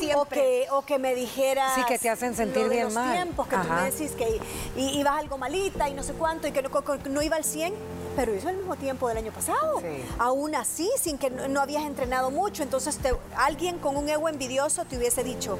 Que 0.00 0.14
o, 0.14 0.24
que, 0.24 0.66
o 0.70 0.82
que 0.82 0.98
me 0.98 1.14
dijeras. 1.14 1.74
Sí, 1.74 1.82
que 1.86 1.98
te 1.98 2.08
hacen 2.08 2.34
sentir 2.34 2.68
bien 2.68 2.84
los 2.84 2.94
mal. 2.94 3.12
tiempos 3.14 3.46
que 3.46 3.56
tú 3.56 3.68
me 3.68 3.90
decís 3.90 4.12
que 4.12 4.40
ibas 4.76 5.18
algo 5.18 5.38
malita 5.38 5.88
y 5.88 5.94
no 5.94 6.02
sé 6.02 6.14
cuánto 6.14 6.46
y 6.46 6.52
que 6.52 6.62
no, 6.62 6.70
no 7.10 7.22
iba 7.22 7.36
al 7.36 7.44
100 7.44 7.74
pero 8.14 8.34
hizo 8.34 8.48
al 8.48 8.56
mismo 8.56 8.76
tiempo 8.76 9.08
del 9.08 9.18
año 9.18 9.32
pasado. 9.32 9.82
Aún 10.18 10.54
así, 10.54 10.90
sin 10.98 11.18
que 11.18 11.30
no, 11.30 11.60
habías 11.60 11.84
entrenado 11.84 12.30
mucho. 12.30 12.62
Entonces, 12.62 12.98
alguien 13.36 13.78
con 13.78 13.96
un 13.96 14.08
ego 14.08 14.28
envidioso 14.28 14.84
te 14.84 14.96
hubiese 14.96 15.24
dicho, 15.24 15.58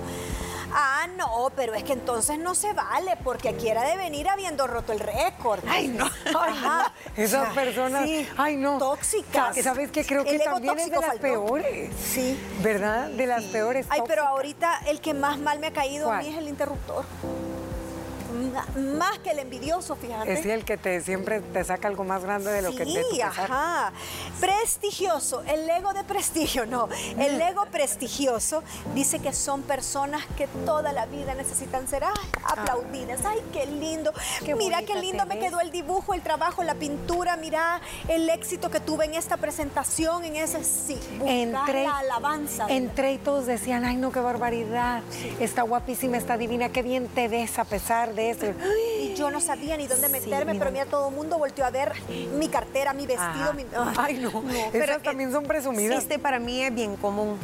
ah, 0.73 1.07
no, 1.17 1.51
pero 1.55 1.75
es 1.75 1.85
que 1.85 1.93
entonces 1.93 2.38
no 2.38 2.55
se 2.55 2.73
vale, 2.73 3.17
porque 3.23 3.49
aquí 3.49 3.69
era 3.69 3.85
de 3.85 3.97
venir 3.97 4.29
habiendo 4.29 4.67
roto 4.67 4.93
el 4.93 5.01
récord. 5.01 5.61
Ay, 5.69 5.88
no. 5.88 6.09
Esas 7.17 7.53
personas, 7.55 8.09
ay, 8.37 8.57
no. 8.57 8.79
Tóxicas. 8.79 9.57
¿Sabes 9.62 9.91
qué? 9.91 10.05
Creo 10.05 10.25
que 10.25 10.38
también 10.38 10.79
es 10.79 10.91
de 10.91 11.01
las 11.01 11.17
peores. 11.17 11.91
Sí. 11.97 12.38
¿Verdad? 12.62 13.09
De 13.11 13.27
las 13.27 13.45
peores. 13.45 13.87
Ay, 13.91 14.03
pero 14.07 14.25
ahorita 14.25 14.83
el 14.87 15.01
que 15.01 15.15
más 15.15 15.38
mal 15.38 15.59
me 15.59 15.69
ha 15.69 15.73
caído 15.73 16.11
a 16.11 16.19
mí 16.19 16.29
es 16.29 16.37
el 16.37 16.49
interruptor 16.49 17.05
más 18.42 19.18
que 19.18 19.31
el 19.31 19.38
envidioso, 19.38 19.96
fíjate. 19.96 20.33
Es 20.33 20.46
el 20.46 20.64
que 20.64 20.76
te 20.76 21.00
siempre 21.00 21.40
te 21.40 21.64
saca 21.64 21.88
algo 21.88 22.05
más 22.05 22.22
grande 22.22 22.50
de 22.50 22.62
lo 22.62 22.70
que 22.70 22.85
te 22.85 23.02
Sí, 23.11 23.20
ajá. 23.20 23.92
Prestigioso, 24.40 25.42
el 25.42 25.68
ego 25.68 25.92
de 25.92 26.05
prestigio, 26.05 26.66
no. 26.66 26.88
El 27.18 27.40
ego 27.40 27.66
prestigioso 27.66 28.62
dice 28.94 29.18
que 29.18 29.33
son 29.33 29.62
personas 29.62 30.24
que 30.37 30.46
toda 30.64 30.92
la 30.92 31.07
vida 31.07 31.35
necesitan 31.35 31.88
ser 31.88 32.05
ay, 32.05 32.12
aplaudidas. 32.44 33.24
Ay, 33.24 33.40
qué 33.52 33.66
lindo. 33.66 34.12
Qué 34.44 34.55
mira 34.55 34.83
qué 34.83 34.94
lindo 34.96 35.24
me 35.26 35.37
ves. 35.37 35.44
quedó 35.44 35.61
el 35.61 35.70
dibujo, 35.70 36.14
el 36.14 36.22
trabajo, 36.22 36.62
la 36.62 36.74
pintura. 36.74 37.37
Mira 37.37 37.81
el 38.09 38.28
éxito 38.28 38.70
que 38.70 38.81
tuve 38.81 39.05
en 39.05 39.14
esta 39.14 39.37
presentación, 39.37 40.24
en 40.24 40.37
ese 40.37 40.64
sí. 40.64 40.98
Entré, 41.24 41.85
la 41.85 41.98
alabanza. 41.98 42.66
entré 42.68 43.12
y 43.14 43.18
todos 43.18 43.46
decían, 43.46 43.85
ay 43.85 43.96
no, 43.96 44.12
qué 44.12 44.20
barbaridad, 44.20 45.02
está 45.40 45.62
guapísima, 45.62 46.16
está 46.16 46.37
divina, 46.37 46.70
qué 46.70 46.83
bien 46.83 47.09
te 47.09 47.28
ves 47.28 47.59
a 47.59 47.64
pesar 47.64 48.14
de 48.14 48.31
eso. 48.33 48.47
Y 49.01 49.14
yo 49.14 49.31
no 49.31 49.40
sabía 49.40 49.77
ni 49.77 49.87
dónde 49.87 50.07
Sí, 50.07 50.12
meterme, 50.12 50.53
mira. 50.53 50.59
pero 50.64 50.73
mira, 50.73 50.87
todo 50.87 51.09
el 51.09 51.14
mundo 51.14 51.38
volteó 51.38 51.64
a 51.64 51.71
ver 51.71 51.92
mi 52.38 52.49
cartera, 52.49 52.92
mi 52.92 53.07
vestido, 53.07 53.53
mi... 53.55 53.64
Ay, 53.97 54.18
no, 54.18 54.42
pero 54.73 54.85
esas 54.85 55.03
también 55.03 55.33
son 55.33 55.45
presumidas. 55.45 55.99
Este 56.03 56.18
para 56.18 56.38
mí 56.38 56.62
es 56.62 56.75
bien 56.75 56.97
común. 56.97 57.37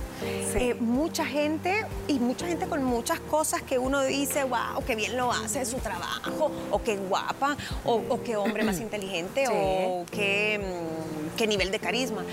Sí. 0.53 0.59
Eh, 0.70 0.74
mucha 0.79 1.24
gente 1.24 1.85
y 2.09 2.18
mucha 2.18 2.46
gente 2.46 2.66
con 2.66 2.83
muchas 2.83 3.20
cosas 3.20 3.62
que 3.62 3.79
uno 3.79 4.03
dice, 4.03 4.44
wow, 4.44 4.83
qué 4.87 4.94
bien 4.96 5.16
lo 5.16 5.31
hace 5.33 5.64
su 5.64 5.77
trabajo, 5.79 6.51
o 6.70 6.83
qué 6.83 6.96
guapa, 6.96 7.57
o, 7.85 8.01
o 8.09 8.22
qué 8.22 8.37
hombre 8.37 8.64
más 8.64 8.81
inteligente, 8.81 9.46
Sí. 9.46 9.53
o 9.55 10.05
qué, 10.11 10.59
mm, 10.59 11.37
qué 11.37 11.46
nivel 11.46 11.70
de 11.70 11.79
carisma. 11.79 12.24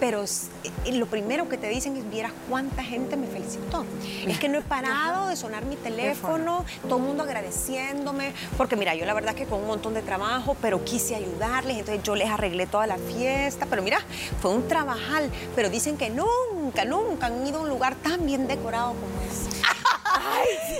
Pero 0.00 0.24
eh, 0.24 0.92
lo 0.92 1.06
primero 1.06 1.48
que 1.48 1.56
te 1.56 1.68
dicen 1.68 1.96
es, 1.96 2.08
vieras 2.10 2.32
cuánta 2.48 2.82
gente 2.82 3.16
me 3.16 3.26
felicitó. 3.26 3.84
Es 4.26 4.38
que 4.38 4.48
no 4.48 4.58
he 4.58 4.62
parado 4.74 5.28
de 5.28 5.36
sonar 5.36 5.64
mi 5.64 5.76
teléfono, 5.76 6.64
todo 6.88 6.98
el 6.98 7.04
mundo 7.04 7.22
agradeciéndome, 7.22 8.32
porque 8.56 8.76
mira, 8.76 8.94
yo 8.94 9.06
la 9.06 9.14
verdad 9.14 9.34
que 9.34 9.46
con 9.46 9.60
un 9.60 9.66
montón 9.66 9.94
de 9.94 10.02
trabajo, 10.02 10.56
pero 10.60 10.84
quise 10.84 11.14
ayudarles, 11.14 11.78
entonces 11.78 12.02
yo 12.02 12.14
les 12.14 12.28
arreglé 12.28 12.66
toda 12.66 12.86
la 12.86 12.96
fiesta, 12.96 13.66
pero 13.68 13.82
mira, 13.82 13.98
fue 14.40 14.50
un 14.50 14.66
trabajal, 14.68 15.30
pero 15.54 15.70
dicen 15.70 15.96
que 15.96 16.10
nunca, 16.10 16.84
nunca 16.84 17.26
han 17.26 17.46
ido 17.46 17.58
a 17.58 17.62
un 17.62 17.68
lugar 17.68 17.94
tan 17.96 18.26
bien 18.26 18.46
decorado 18.46 18.94
como 18.94 19.20
ese. 19.30 19.53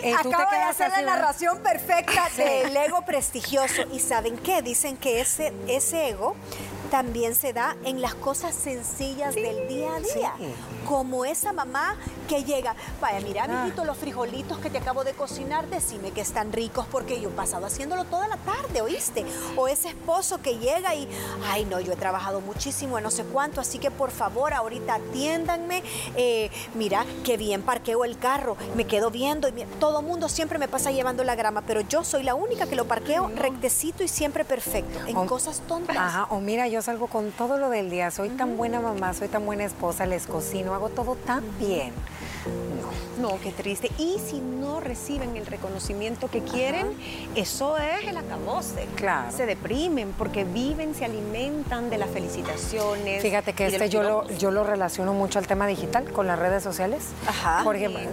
Eh, 0.03 0.13
Acabo 0.15 0.51
de 0.51 0.57
hacer 0.59 0.91
la 0.91 1.03
narración 1.03 1.59
perfecta 1.59 2.29
del 2.37 2.77
ego 2.77 3.03
prestigioso. 3.05 3.83
¿Y 3.93 4.01
saben 4.01 4.37
qué? 4.39 4.63
Dicen 4.63 4.97
que 4.97 5.21
ese, 5.21 5.53
ese 5.69 6.11
ego 6.11 6.35
también 6.91 7.35
se 7.35 7.53
da 7.53 7.77
en 7.85 8.01
las 8.01 8.15
cosas 8.15 8.55
sencillas 8.55 9.35
del 9.35 9.67
día 9.69 9.95
a 9.97 10.01
día. 10.01 10.35
sí. 10.39 10.55
Como 10.87 11.25
esa 11.25 11.55
mamá 11.55 11.97
que 12.29 12.45
llega, 12.45 12.77
vaya, 13.01 13.19
mira, 13.21 13.45
Ah. 13.45 13.63
mijito, 13.65 13.87
los 13.87 13.97
frijolitos 13.97 14.59
que 14.59 14.69
te 14.69 14.77
acabo 14.77 15.03
de 15.03 15.15
cocinar, 15.15 15.67
decime 15.69 16.11
que 16.11 16.21
están 16.21 16.53
ricos 16.53 16.87
porque 16.91 17.19
yo 17.23 17.31
he 17.31 17.33
pasado 17.33 17.65
haciéndolo 17.65 18.05
toda 18.05 18.29
la 18.29 18.37
tarde, 18.37 18.83
¿oíste? 18.83 19.25
O 19.57 19.67
ese 19.67 19.89
esposo 19.89 20.43
que 20.43 20.59
llega 20.59 20.95
y, 20.95 21.09
ay, 21.51 21.65
no, 21.65 21.81
yo 21.81 21.95
he 21.95 21.97
trabajado 21.97 22.43
muchísimo, 22.43 23.01
no 23.01 23.11
sé 23.11 23.25
cuánto, 23.25 23.63
así 23.63 23.79
que 23.79 23.91
por 23.91 24.11
favor, 24.11 24.53
ahorita 24.53 24.97
atiéndanme. 24.97 25.83
Eh, 26.17 26.51
mira, 26.75 27.07
qué 27.25 27.39
bien 27.39 27.63
parqueo 27.63 28.05
el 28.05 28.19
carro, 28.19 28.59
me 28.77 28.87
quedo 28.87 29.11
viendo 29.11 29.49
y 29.49 29.53
todo 29.81 30.03
mundo 30.03 30.29
siempre 30.29 30.59
me 30.59 30.69
pasa 30.69 30.91
llevando 30.91 31.25
la 31.25 31.35
grama, 31.35 31.63
pero 31.67 31.81
yo 31.81 32.05
soy 32.05 32.23
la 32.23 32.35
única 32.35 32.67
que 32.67 32.77
lo 32.77 32.87
parqueo 32.87 33.31
rectecito 33.35 34.03
y 34.03 34.09
siempre 34.09 34.45
perfecto, 34.45 34.99
en 35.07 35.17
O- 35.17 35.27
cosas 35.27 35.61
tontas. 35.69 35.97
Ajá, 35.97 36.27
o 36.31 36.41
mira, 36.41 36.67
yo 36.69 36.83
salgo 36.83 37.07
con 37.07 37.31
todo 37.33 37.59
lo 37.59 37.71
del 37.71 37.91
día, 37.91 38.11
soy 38.11 38.31
tan 38.31 38.57
buena 38.57 38.81
mamá, 38.81 39.15
soy 39.15 39.29
tan 39.29 39.45
buena 39.47 39.65
esposa, 39.65 40.07
les 40.07 40.27
cocino, 40.27 40.75
hago 40.75 40.89
todo 40.89 41.15
tan 41.17 41.43
bien. 41.59 41.93
No, 43.21 43.39
qué 43.41 43.53
triste. 43.53 43.91
Y 43.99 44.19
si 44.19 44.41
no 44.41 44.64
reciben 44.81 45.37
el 45.37 45.47
reconocimiento 45.47 46.29
que 46.29 46.43
quieren, 46.43 46.89
eso 47.35 47.79
es 47.79 48.07
el 48.07 48.17
acabose. 48.17 48.87
Claro. 48.97 49.31
Se 49.31 49.47
deprimen 49.47 50.13
porque 50.17 50.45
viven, 50.45 50.95
se 50.95 51.05
alimentan 51.05 51.91
de 51.91 51.99
las 51.99 52.11
felicitaciones. 52.11 53.23
Fíjate 53.23 53.53
que 53.53 53.67
este 53.67 53.89
yo 53.89 54.03
lo, 54.03 54.29
yo 54.39 54.51
lo 54.51 54.65
relaciono 54.65 55.13
mucho 55.13 55.39
al 55.39 55.47
tema 55.47 55.67
digital 55.67 56.05
con 56.13 56.27
las 56.27 56.39
redes 56.39 56.63
sociales. 56.63 57.05
Ajá. 57.27 57.63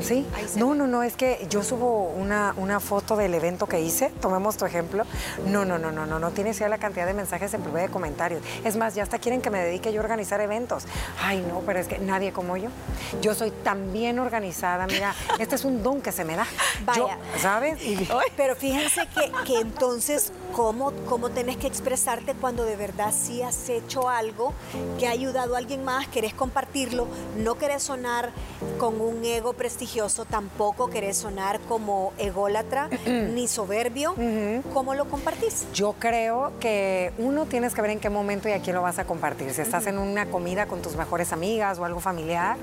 Sí. 0.02 0.26
No, 0.56 0.76
no, 0.76 0.88
no, 0.88 1.04
es 1.04 1.16
que 1.16 1.46
yo 1.50 1.64
subo 1.64 2.06
una, 2.06 2.54
una 2.58 2.80
foto 2.80 3.16
del 3.16 3.34
evento 3.34 3.68
que 3.68 3.82
hice, 3.82 4.10
tomemos 4.22 4.58
tu 4.58 4.66
ejemplo. 4.66 5.04
No, 5.46 5.66
no, 5.66 5.78
no, 5.78 5.92
no, 5.92 6.06
no, 6.06 6.20
no 6.20 6.32
tienes 6.32 6.60
ya 6.60 6.70
la 6.70 6.78
cantidad 6.78 7.06
de 7.06 7.14
mensajes 7.14 7.54
en 7.54 7.62
privé 7.62 7.82
de 7.82 7.90
comentarios. 7.90 8.42
Es 8.64 8.76
más, 8.76 8.96
ya 8.96 9.04
hasta 9.04 9.20
quieren 9.20 9.42
que 9.42 9.50
me 9.50 9.60
dedique 9.60 9.92
yo 9.94 10.02
a 10.02 10.04
organizar 10.04 10.42
eventos. 10.42 10.86
Ay, 11.22 11.46
no, 11.48 11.62
pero 11.66 11.80
es 11.80 11.88
que 11.88 12.00
nadie 12.00 12.32
como 12.32 12.58
yo. 12.58 12.70
Yo 13.22 13.34
soy 13.36 13.52
tan 13.52 13.94
bien 13.94 14.20
organizada, 14.20 14.88
mira, 14.88 15.14
este 15.40 15.56
es 15.56 15.66
un 15.66 15.84
don 15.84 16.02
que 16.02 16.12
se 16.12 16.26
me 16.26 16.36
da. 16.36 16.41
Yo, 16.96 17.06
Vaya. 17.08 17.18
¿Sabes? 17.40 17.82
Y- 17.82 18.08
Pero 18.36 18.56
fíjense 18.56 19.08
que, 19.14 19.32
que 19.46 19.60
entonces, 19.60 20.32
¿cómo, 20.54 20.92
¿cómo 21.08 21.30
tenés 21.30 21.58
que 21.58 21.68
expresarte 21.68 22.34
cuando 22.34 22.64
de 22.64 22.76
verdad 22.76 23.14
sí 23.16 23.42
has 23.42 23.70
hecho 23.70 24.10
algo 24.10 24.54
que 25.00 25.08
ha 25.08 25.12
ayudado 25.12 25.56
a 25.56 25.58
alguien 25.58 25.84
más, 25.84 26.08
querés 26.08 26.34
compartirlo, 26.34 27.08
no 27.38 27.56
querés 27.56 27.84
sonar 27.84 28.32
con 28.78 29.00
un 29.02 29.24
ego 29.24 29.54
prestigioso, 29.54 30.26
tampoco 30.26 30.90
querés 30.90 31.18
sonar 31.18 31.60
como 31.62 32.14
ególatra 32.18 32.90
ni 33.06 33.48
soberbio? 33.48 34.16
¿Cómo 34.74 34.96
lo 34.96 35.06
compartís? 35.06 35.66
Yo 35.74 35.96
creo 35.98 36.52
que 36.60 37.12
uno 37.18 37.46
tienes 37.46 37.74
que 37.74 37.82
ver 37.82 37.92
en 37.92 38.00
qué 38.00 38.10
momento 38.10 38.50
y 38.50 38.52
a 38.52 38.62
quién 38.62 38.76
lo 38.76 38.82
vas 38.82 39.00
a 39.00 39.06
compartir. 39.06 39.54
Si 39.54 39.62
estás 39.62 39.88
en 39.88 39.98
una 39.98 40.26
comida 40.26 40.66
con 40.66 40.82
tus 40.82 40.96
mejores 40.96 41.32
amigas 41.34 41.80
o 41.80 41.86
algo 41.86 42.00
familiar. 42.00 42.58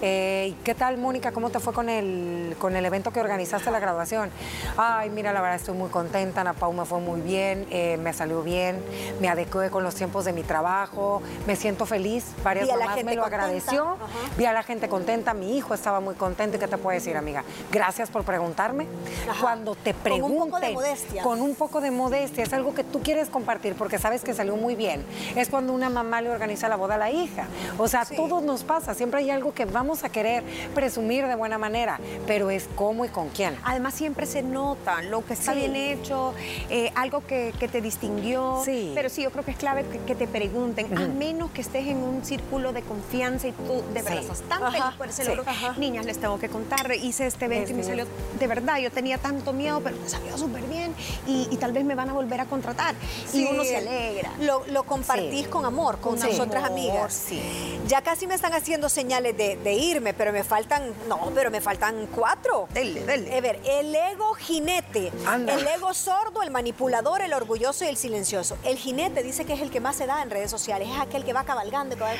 Eh, 0.00 0.48
¿y 0.50 0.52
¿Qué 0.64 0.74
tal, 0.74 0.96
Mónica? 0.98 1.32
¿Cómo 1.32 1.50
te 1.50 1.58
fue 1.60 1.72
con 1.72 1.88
el, 1.88 2.56
con 2.58 2.76
el 2.76 2.84
evento 2.84 3.12
que 3.12 3.20
organizaste 3.20 3.70
la 3.70 3.80
graduación? 3.80 4.30
Ay, 4.76 5.10
mira, 5.10 5.32
la 5.32 5.40
verdad 5.40 5.56
estoy 5.56 5.76
muy 5.76 5.90
contenta. 5.90 6.42
Ana 6.42 6.52
Pau 6.52 6.72
me 6.72 6.84
fue 6.84 7.00
muy 7.00 7.20
bien, 7.20 7.31
eh, 7.38 7.98
me 8.02 8.12
salió 8.12 8.42
bien, 8.42 8.82
me 9.20 9.28
adecué 9.28 9.70
con 9.70 9.82
los 9.82 9.94
tiempos 9.94 10.24
de 10.24 10.32
mi 10.32 10.42
trabajo, 10.42 11.22
me 11.46 11.56
siento 11.56 11.86
feliz. 11.86 12.24
Varias 12.44 12.68
la 12.68 12.76
mamás 12.76 12.94
gente 12.96 13.10
me 13.10 13.16
lo 13.16 13.22
contenta. 13.22 13.44
agradeció. 13.44 13.82
Ajá. 13.82 14.06
Vi 14.36 14.44
a 14.44 14.52
la 14.52 14.62
gente 14.62 14.88
contenta, 14.88 15.34
mi 15.34 15.56
hijo 15.56 15.74
estaba 15.74 16.00
muy 16.00 16.14
contento. 16.14 16.56
¿Y 16.56 16.60
qué 16.60 16.68
te 16.68 16.78
puedo 16.78 16.94
decir, 16.94 17.16
amiga? 17.16 17.44
Gracias 17.70 18.10
por 18.10 18.24
preguntarme. 18.24 18.86
Ajá. 19.28 19.40
Cuando 19.40 19.74
te 19.74 19.92
Con 19.94 20.02
pregunten, 20.02 20.40
un 20.42 20.50
poco 20.50 20.60
de 20.60 20.72
modestia. 20.72 21.22
con 21.22 21.40
un 21.40 21.54
poco 21.54 21.80
de 21.80 21.90
modestia, 21.90 22.42
es 22.44 22.52
algo 22.52 22.74
que 22.74 22.84
tú 22.84 23.00
quieres 23.02 23.28
compartir 23.28 23.74
porque 23.74 23.98
sabes 23.98 24.22
que 24.22 24.34
salió 24.34 24.56
muy 24.56 24.74
bien. 24.74 25.04
Es 25.36 25.48
cuando 25.48 25.72
una 25.72 25.88
mamá 25.90 26.20
le 26.20 26.30
organiza 26.30 26.68
la 26.68 26.76
boda 26.76 26.94
a 26.96 26.98
la 26.98 27.10
hija. 27.10 27.46
O 27.78 27.88
sea, 27.88 28.04
Sí. 28.04 28.16
todos 28.16 28.42
nos 28.42 28.64
pasa, 28.64 28.94
siempre 28.94 29.20
hay 29.20 29.30
algo 29.30 29.54
que 29.54 29.64
vamos 29.64 30.04
a 30.04 30.08
querer 30.10 30.42
presumir 30.74 31.26
de 31.26 31.34
buena 31.34 31.58
manera, 31.58 31.98
pero 32.26 32.50
es 32.50 32.68
cómo 32.74 33.04
y 33.04 33.08
con 33.08 33.28
quién. 33.30 33.56
Además 33.64 33.94
siempre 33.94 34.26
se 34.26 34.42
nota 34.42 35.02
lo 35.02 35.24
que 35.24 35.32
está 35.34 35.52
Sí. 35.52 35.60
bien 35.60 35.76
hecho, 35.76 36.34
eh, 36.70 36.90
algo 36.94 37.20
que, 37.22 37.52
que 37.58 37.68
te 37.68 37.80
distinguió. 37.80 38.62
Sí. 38.64 38.92
Pero 38.94 39.08
sí, 39.08 39.22
yo 39.22 39.30
creo 39.30 39.44
que 39.44 39.50
es 39.52 39.56
clave 39.56 39.84
que, 39.86 39.98
que 40.00 40.14
te 40.14 40.26
pregunten, 40.26 40.96
a 40.96 41.00
menos 41.08 41.50
que 41.50 41.60
estés 41.60 41.86
en 41.86 41.98
un 41.98 42.24
círculo 42.24 42.72
de 42.72 42.82
confianza 42.82 43.48
y 43.48 43.52
tú 43.52 43.82
de 43.92 44.02
verdad 44.02 44.18
estás 44.20 44.40
tan 44.42 44.70
feliz 44.72 44.84
por 44.98 45.08
ese 45.08 45.24
sí. 45.24 45.28
logro. 45.34 45.44
Niñas, 45.78 46.04
les 46.06 46.18
tengo 46.18 46.38
que 46.38 46.48
contar, 46.48 46.92
hice 46.94 47.26
este 47.26 47.44
evento 47.46 47.70
y 47.70 47.74
me 47.74 47.80
Es 47.82 47.86
salió 47.86 48.06
de 48.38 48.46
verdad, 48.46 48.78
yo 48.78 48.90
tenía 48.90 49.18
tanto 49.18 49.52
miedo, 49.52 49.80
pero 49.82 49.96
me 49.96 50.08
salió 50.08 50.36
súper 50.38 50.62
bien 50.64 50.94
y, 51.26 51.48
y 51.50 51.56
tal 51.56 51.72
vez 51.72 51.84
me 51.84 51.94
van 51.94 52.08
a 52.10 52.12
volver 52.12 52.40
a 52.40 52.46
contratar. 52.46 52.94
Sí, 53.30 53.42
y 53.42 53.44
uno 53.52 53.64
se 53.64 53.76
alegra. 53.76 54.32
Lo, 54.40 54.64
lo 54.66 54.82
compartís 54.84 55.44
Sí. 55.44 55.48
con 55.50 55.64
amor, 55.64 55.98
con 55.98 56.18
nosotras 56.18 56.64
Amor, 56.64 56.78
amigas. 56.78 57.12
sí. 57.14 57.40
Ya 57.86 58.02
casi 58.02 58.26
me 58.26 58.34
están 58.34 58.52
haciendo 58.54 58.88
señales 58.88 59.36
de, 59.36 59.56
de 59.56 59.72
irme, 59.74 60.14
pero 60.14 60.32
me 60.32 60.44
faltan, 60.44 60.92
no, 61.08 61.30
pero 61.34 61.50
me 61.50 61.60
faltan 61.60 62.06
cuatro. 62.14 62.68
Dele, 62.72 63.04
dele. 63.04 63.36
A 63.36 63.40
ver, 63.40 63.60
el 63.64 63.94
ego 63.94 64.34
jinete, 64.34 65.12
Anda. 65.26 65.54
el 65.54 65.66
ego 65.66 65.92
sordo, 65.94 66.42
el 66.42 66.50
manipulador, 66.50 67.11
el 67.20 67.32
orgulloso 67.34 67.84
y 67.84 67.88
el 67.88 67.96
silencioso. 67.96 68.56
El 68.64 68.78
jinete 68.78 69.22
dice 69.22 69.44
que 69.44 69.52
es 69.52 69.60
el 69.60 69.70
que 69.70 69.80
más 69.80 69.96
se 69.96 70.06
da 70.06 70.22
en 70.22 70.30
redes 70.30 70.50
sociales, 70.50 70.88
es 70.88 70.98
aquel 70.98 71.24
que 71.24 71.32
va 71.32 71.44
cabalgando, 71.44 71.96
que 71.96 72.02
va, 72.02 72.12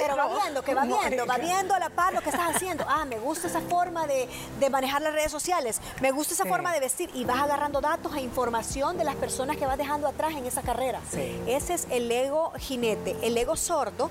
pero 0.00 0.16
va 0.16 0.28
viendo, 0.28 0.62
que 0.62 0.74
va 0.74 0.82
viendo, 0.84 1.26
va 1.26 1.38
viendo 1.38 1.74
a 1.74 1.78
la 1.78 1.90
par 1.90 2.12
lo 2.14 2.20
que 2.20 2.30
estás 2.30 2.54
haciendo. 2.56 2.84
Ah, 2.88 3.04
me 3.04 3.18
gusta 3.18 3.46
esa 3.48 3.60
forma 3.60 4.06
de, 4.06 4.28
de 4.60 4.70
manejar 4.70 5.02
las 5.02 5.12
redes 5.12 5.30
sociales, 5.32 5.80
me 6.00 6.10
gusta 6.12 6.34
esa 6.34 6.44
Sí. 6.44 6.48
forma 6.48 6.72
de 6.72 6.80
vestir 6.80 7.10
y 7.14 7.24
vas 7.24 7.38
agarrando 7.40 7.80
datos 7.80 8.14
e 8.16 8.20
información 8.20 8.98
de 8.98 9.04
las 9.04 9.14
personas 9.16 9.56
que 9.56 9.66
vas 9.66 9.78
dejando 9.78 10.06
atrás 10.08 10.32
en 10.34 10.44
esa 10.46 10.62
carrera. 10.62 11.00
Sí. 11.10 11.40
Ese 11.46 11.74
es 11.74 11.86
el 11.90 12.10
ego 12.10 12.52
jinete. 12.58 13.16
El 13.22 13.36
ego 13.38 13.56
sordo 13.56 14.10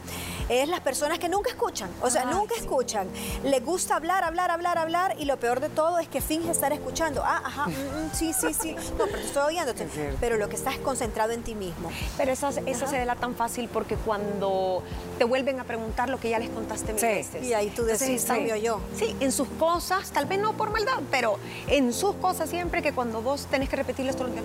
es 0.50 0.68
las 0.68 0.80
personas 0.82 1.20
que 1.20 1.30
nunca 1.30 1.50
escuchan, 1.50 1.90
o 2.02 2.10
sea, 2.10 2.24
Ay, 2.28 2.34
nunca 2.34 2.56
sí. 2.56 2.62
escuchan. 2.62 3.08
Les 3.44 3.64
gusta 3.64 3.96
hablar, 3.96 4.24
hablar, 4.24 4.50
hablar, 4.52 4.78
hablar 4.78 5.16
y 5.20 5.26
lo 5.26 5.38
peor 5.38 5.60
de 5.60 5.70
todo 5.70 6.00
es 6.00 6.08
que 6.08 6.22
finge 6.22 6.52
estar 6.52 6.74
escuchando. 6.74 7.22
Ah, 7.24 7.42
ajá, 7.46 7.68
mm, 7.68 7.72
mm, 7.72 8.12
sí, 8.14 8.34
sí, 8.34 8.54
sí. 8.54 8.76
No, 8.98 9.06
pero 9.06 9.20
te 9.20 9.26
estoy. 9.28 9.54
Es 9.64 9.92
cierto. 9.94 10.18
Pero 10.20 10.38
lo 10.38 10.50
que 10.50 10.56
estás 10.56 10.76
es 10.76 10.80
concentrado 10.82 11.32
en 11.32 11.44
ti 11.44 11.54
mismo. 11.56 11.90
Pero 12.18 12.32
eso, 12.32 12.50
eso 12.66 12.88
se 12.88 13.04
da 13.06 13.16
tan 13.16 13.36
fácil 13.36 13.70
porque 13.72 13.96
cuando 13.96 14.82
te 15.18 15.26
vuelves 15.26 15.43
vuelven 15.44 15.60
a 15.60 15.66
preguntar 15.66 16.08
lo 16.10 16.20
que 16.22 16.30
ya 16.30 16.40
les 16.40 16.50
contaste 16.50 16.94
mil 16.94 17.02
Sí. 17.02 17.06
veces. 17.08 17.44
Y 17.46 17.54
ahí 17.54 17.70
tú 17.70 17.84
decís, 17.84 18.02
Entonces, 18.04 18.26
cambio 18.26 18.56
yo. 18.56 18.80
Sí, 18.98 19.14
en 19.20 19.32
sus 19.34 19.48
cosas, 19.60 20.10
tal 20.12 20.26
vez 20.26 20.40
no 20.40 20.54
por 20.54 20.70
maldad, 20.72 21.00
pero 21.12 21.38
en 21.68 21.92
sus 21.92 22.16
cosas 22.16 22.50
siempre 22.50 22.82
que 22.82 22.94
cuando 22.94 23.22
vos 23.22 23.48
tenés 23.52 23.68
que 23.68 23.76
repetirles 23.76 24.16
todo 24.16 24.30
lo 24.30 24.34
que 24.36 24.42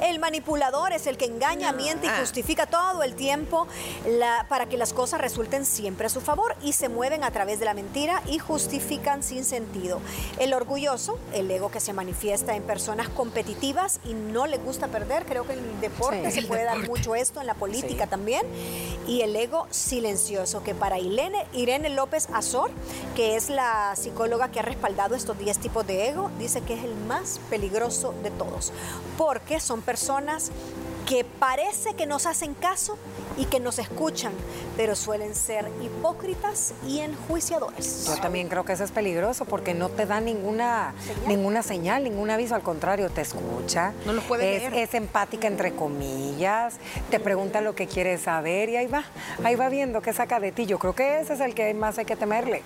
El 0.00 0.20
manipulador 0.20 0.92
es 0.92 1.08
el 1.08 1.16
que 1.16 1.24
engaña, 1.24 1.72
miente 1.72 2.06
y 2.06 2.08
Ah. 2.08 2.18
justifica 2.20 2.66
todo 2.66 3.02
el 3.02 3.14
tiempo 3.16 3.66
la- 4.06 4.46
para 4.48 4.66
que 4.66 4.76
las 4.76 4.92
cosas 4.92 5.20
resulten 5.20 5.66
siempre 5.66 6.06
a 6.06 6.08
su 6.08 6.20
favor 6.20 6.54
y 6.62 6.72
se 6.74 6.88
mueven 6.88 7.24
a 7.24 7.32
través 7.32 7.58
de 7.58 7.64
la 7.64 7.74
mentira 7.74 8.22
y 8.26 8.38
justifican 8.38 9.24
sin 9.24 9.44
sentido. 9.44 10.00
El 10.38 10.54
orgulloso, 10.54 11.18
el 11.34 11.50
ego 11.50 11.72
que 11.72 11.80
se 11.80 11.92
manifiesta 11.92 12.54
en 12.54 12.62
personas 12.62 13.08
competitivas 13.08 13.98
y 14.04 14.14
no 14.14 14.46
le 14.46 14.58
gusta 14.58 14.86
perder, 14.86 15.24
creo 15.26 15.44
que 15.44 15.54
en 15.54 15.58
el 15.58 15.80
deporte 15.80 16.30
Sí, 16.30 16.42
se 16.42 16.46
puede 16.46 16.62
dar 16.62 16.78
mucho 16.88 17.16
esto, 17.16 17.40
en 17.40 17.48
la 17.48 17.54
política 17.54 18.06
también. 18.06 18.46
Y 19.08 19.22
el 19.22 19.34
ego 19.34 19.66
silencioso, 19.70 20.27
que 20.64 20.74
para 20.74 20.98
Irene, 20.98 21.46
Irene 21.54 21.88
López 21.88 22.28
Azor, 22.34 22.70
que 23.16 23.36
es 23.36 23.48
la 23.48 23.96
psicóloga 23.96 24.50
que 24.50 24.60
ha 24.60 24.62
respaldado 24.62 25.14
estos 25.14 25.38
10 25.38 25.58
tipos 25.58 25.86
de 25.86 26.08
ego, 26.08 26.30
dice 26.38 26.60
que 26.60 26.74
es 26.74 26.84
el 26.84 26.94
más 26.94 27.40
peligroso 27.48 28.14
de 28.22 28.30
todos, 28.30 28.72
porque 29.16 29.58
son 29.58 29.80
personas 29.80 30.50
que 31.08 31.24
parece 31.24 31.94
que 31.94 32.04
nos 32.04 32.26
hacen 32.26 32.52
caso 32.52 32.98
y 33.38 33.46
que 33.46 33.60
nos 33.60 33.78
escuchan, 33.78 34.32
pero 34.76 34.94
suelen 34.94 35.34
ser 35.34 35.66
hipócritas 35.82 36.74
y 36.86 36.98
enjuiciadores. 37.00 38.06
Yo 38.06 38.20
también 38.20 38.48
creo 38.48 38.66
que 38.66 38.74
eso 38.74 38.84
es 38.84 38.90
peligroso 38.90 39.46
porque 39.46 39.72
no 39.72 39.88
te 39.88 40.04
da 40.04 40.20
ninguna 40.20 40.94
Señal. 41.02 41.28
ninguna 41.28 41.62
señal, 41.62 42.04
ningún 42.04 42.28
aviso, 42.28 42.54
al 42.54 42.62
contrario, 42.62 43.08
te 43.08 43.22
escucha. 43.22 43.94
No 44.04 44.12
los 44.12 44.22
puede 44.24 44.56
es, 44.56 44.70
leer. 44.70 44.74
es 44.74 44.92
empática 44.92 45.46
entre 45.46 45.74
comillas, 45.74 46.74
te 47.10 47.18
pregunta 47.18 47.62
lo 47.62 47.74
que 47.74 47.86
quieres 47.86 48.20
saber 48.20 48.68
y 48.68 48.76
ahí 48.76 48.86
va, 48.86 49.04
ahí 49.44 49.54
va 49.54 49.70
viendo 49.70 50.02
qué 50.02 50.12
saca 50.12 50.40
de 50.40 50.52
ti. 50.52 50.66
Yo 50.66 50.78
creo 50.78 50.94
que 50.94 51.20
ese 51.20 51.32
es 51.32 51.40
el 51.40 51.54
que 51.54 51.72
más 51.72 51.96
hay 51.96 52.04
que 52.04 52.16
temerle. 52.16 52.62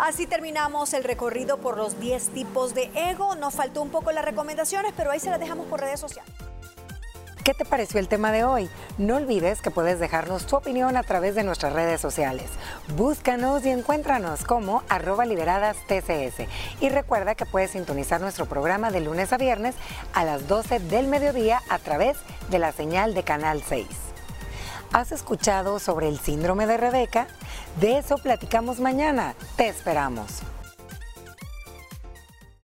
Así 0.00 0.26
terminamos 0.26 0.92
el 0.92 1.02
recorrido 1.02 1.56
por 1.58 1.78
los 1.78 1.98
10 1.98 2.28
tipos 2.28 2.74
de 2.74 2.90
ego. 2.94 3.36
Nos 3.36 3.54
faltó 3.54 3.80
un 3.80 3.88
poco 3.88 4.12
las 4.12 4.24
recomendaciones, 4.24 4.92
pero 4.94 5.10
ahí 5.10 5.18
se 5.18 5.30
las 5.30 5.40
dejamos 5.40 5.66
por 5.66 5.80
redes 5.80 5.98
sociales. 5.98 6.30
¿Qué 7.48 7.54
te 7.54 7.64
pareció 7.64 7.98
el 7.98 8.08
tema 8.08 8.30
de 8.30 8.44
hoy? 8.44 8.68
No 8.98 9.16
olvides 9.16 9.62
que 9.62 9.70
puedes 9.70 9.98
dejarnos 9.98 10.44
tu 10.46 10.56
opinión 10.56 10.98
a 10.98 11.02
través 11.02 11.34
de 11.34 11.44
nuestras 11.44 11.72
redes 11.72 11.98
sociales. 11.98 12.50
Búscanos 12.94 13.64
y 13.64 13.70
encuéntranos 13.70 14.44
como 14.44 14.82
arroba 14.90 15.24
liberadas 15.24 15.78
TCS. 15.86 16.46
Y 16.82 16.90
recuerda 16.90 17.36
que 17.36 17.46
puedes 17.46 17.70
sintonizar 17.70 18.20
nuestro 18.20 18.44
programa 18.44 18.90
de 18.90 19.00
lunes 19.00 19.32
a 19.32 19.38
viernes 19.38 19.76
a 20.12 20.26
las 20.26 20.46
12 20.46 20.78
del 20.78 21.06
mediodía 21.06 21.62
a 21.70 21.78
través 21.78 22.18
de 22.50 22.58
la 22.58 22.70
señal 22.72 23.14
de 23.14 23.22
Canal 23.22 23.62
6. 23.66 23.86
¿Has 24.92 25.10
escuchado 25.10 25.78
sobre 25.78 26.08
el 26.08 26.18
síndrome 26.18 26.66
de 26.66 26.76
Rebeca? 26.76 27.28
De 27.80 27.96
eso 27.96 28.18
platicamos 28.18 28.78
mañana. 28.78 29.34
Te 29.56 29.68
esperamos. 29.68 30.42